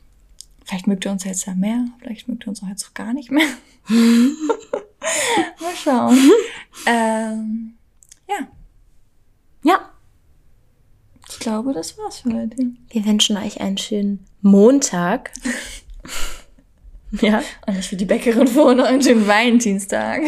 vielleicht 0.63 0.87
mögt 0.87 1.05
ihr 1.05 1.11
uns 1.11 1.23
jetzt 1.23 1.45
ja 1.45 1.53
mehr, 1.53 1.85
vielleicht 1.99 2.27
mögt 2.27 2.45
ihr 2.45 2.47
uns 2.47 2.63
auch 2.63 2.67
jetzt 2.67 2.87
auch 2.87 2.93
gar 2.95 3.13
nicht 3.13 3.29
mehr. 3.29 3.47
Mal 3.87 5.75
schauen. 5.75 6.17
ähm, 6.87 7.75
ja. 8.27 8.47
Ja. 9.63 9.91
Ich 11.29 11.39
glaube, 11.39 11.73
das 11.73 11.97
war's 11.97 12.19
für 12.19 12.33
heute. 12.33 12.71
Wir 12.89 13.05
wünschen 13.05 13.37
euch 13.37 13.61
einen 13.61 13.77
schönen 13.77 14.25
Montag. 14.41 15.31
Ja. 17.21 17.41
Und 17.65 17.77
nicht 17.77 17.91
wie 17.91 17.97
die 17.97 18.05
Bäckerin 18.05 18.47
vorne 18.47 18.91
und 18.93 19.05
den 19.05 19.27
Valentinstag. 19.27 20.21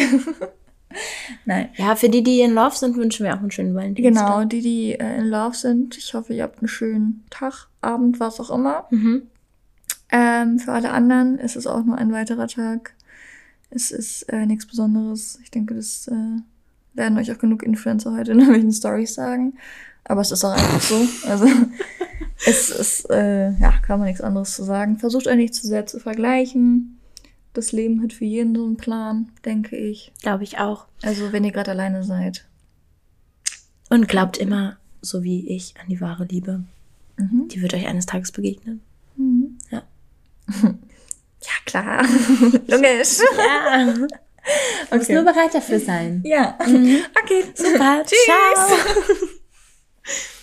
Nein. 1.45 1.69
Ja, 1.75 1.95
für 1.95 2.09
die, 2.09 2.23
die 2.23 2.41
in 2.41 2.53
Love 2.53 2.75
sind, 2.75 2.95
wünschen 2.95 3.25
wir 3.25 3.33
auch 3.33 3.39
einen 3.39 3.51
schönen 3.51 3.75
Valentinstag. 3.75 4.25
Genau, 4.25 4.43
die, 4.45 4.61
die 4.61 4.93
äh, 4.93 5.17
in 5.17 5.27
Love 5.27 5.55
sind. 5.55 5.97
Ich 5.97 6.13
hoffe, 6.13 6.33
ihr 6.33 6.43
habt 6.43 6.59
einen 6.59 6.67
schönen 6.67 7.25
Tag, 7.29 7.67
Abend, 7.81 8.19
was 8.19 8.39
auch 8.39 8.51
immer. 8.51 8.85
Mhm. 8.89 9.23
Ähm, 10.11 10.59
für 10.59 10.71
alle 10.71 10.91
anderen 10.91 11.37
ist 11.37 11.55
es 11.55 11.67
auch 11.67 11.83
nur 11.83 11.97
ein 11.97 12.11
weiterer 12.11 12.47
Tag. 12.47 12.93
Es 13.69 13.91
ist 13.91 14.23
äh, 14.23 14.45
nichts 14.45 14.65
Besonderes. 14.65 15.39
Ich 15.43 15.51
denke, 15.51 15.75
das 15.75 16.07
äh, 16.07 16.41
werden 16.93 17.17
euch 17.17 17.31
auch 17.31 17.37
genug 17.37 17.63
Influencer 17.63 18.15
heute 18.15 18.31
in 18.31 18.39
irgendwelchen 18.39 18.71
Stories 18.71 19.13
sagen. 19.13 19.57
Aber 20.05 20.21
es 20.21 20.31
ist 20.31 20.43
auch 20.45 20.53
einfach 20.53 20.81
so. 20.81 21.05
Also 21.27 21.47
es 22.45 22.69
ist, 22.69 23.09
äh, 23.09 23.51
ja, 23.51 23.71
kann 23.81 23.99
man 23.99 24.07
nichts 24.07 24.21
anderes 24.21 24.55
zu 24.55 24.63
sagen. 24.63 24.97
Versucht 24.97 25.27
euch 25.27 25.35
nicht 25.35 25.55
zu 25.55 25.67
sehr 25.67 25.85
zu 25.85 25.99
vergleichen. 25.99 26.99
Das 27.53 27.71
Leben 27.71 28.03
hat 28.03 28.13
für 28.13 28.25
jeden 28.25 28.55
so 28.55 28.65
einen 28.65 28.77
Plan, 28.77 29.31
denke 29.43 29.75
ich. 29.75 30.11
Glaube 30.21 30.43
ich 30.43 30.59
auch. 30.59 30.85
Also 31.01 31.31
wenn 31.31 31.43
ihr 31.43 31.51
gerade 31.51 31.71
alleine 31.71 32.03
seid. 32.03 32.45
Und 33.89 34.07
glaubt 34.07 34.37
immer, 34.37 34.77
so 35.01 35.23
wie 35.23 35.47
ich, 35.47 35.73
an 35.81 35.87
die 35.89 35.99
wahre 35.99 36.25
Liebe. 36.25 36.63
Mhm. 37.17 37.47
Die 37.47 37.61
wird 37.61 37.73
euch 37.73 37.87
eines 37.87 38.05
Tages 38.05 38.31
begegnen. 38.31 38.81
Mhm. 39.15 39.57
Ja. 39.71 39.83
ja, 40.61 41.53
klar. 41.65 42.03
Logisch. 42.67 43.19
ja. 43.37 43.95
Okay. 44.87 44.97
Muss 44.97 45.09
nur 45.09 45.23
bereit 45.23 45.53
dafür 45.53 45.79
sein. 45.79 46.21
Ja. 46.25 46.57
Mhm. 46.65 46.99
Okay. 47.23 47.43
Super. 47.55 48.03
Tschüss. 48.05 48.19
Ciao. 48.25 48.77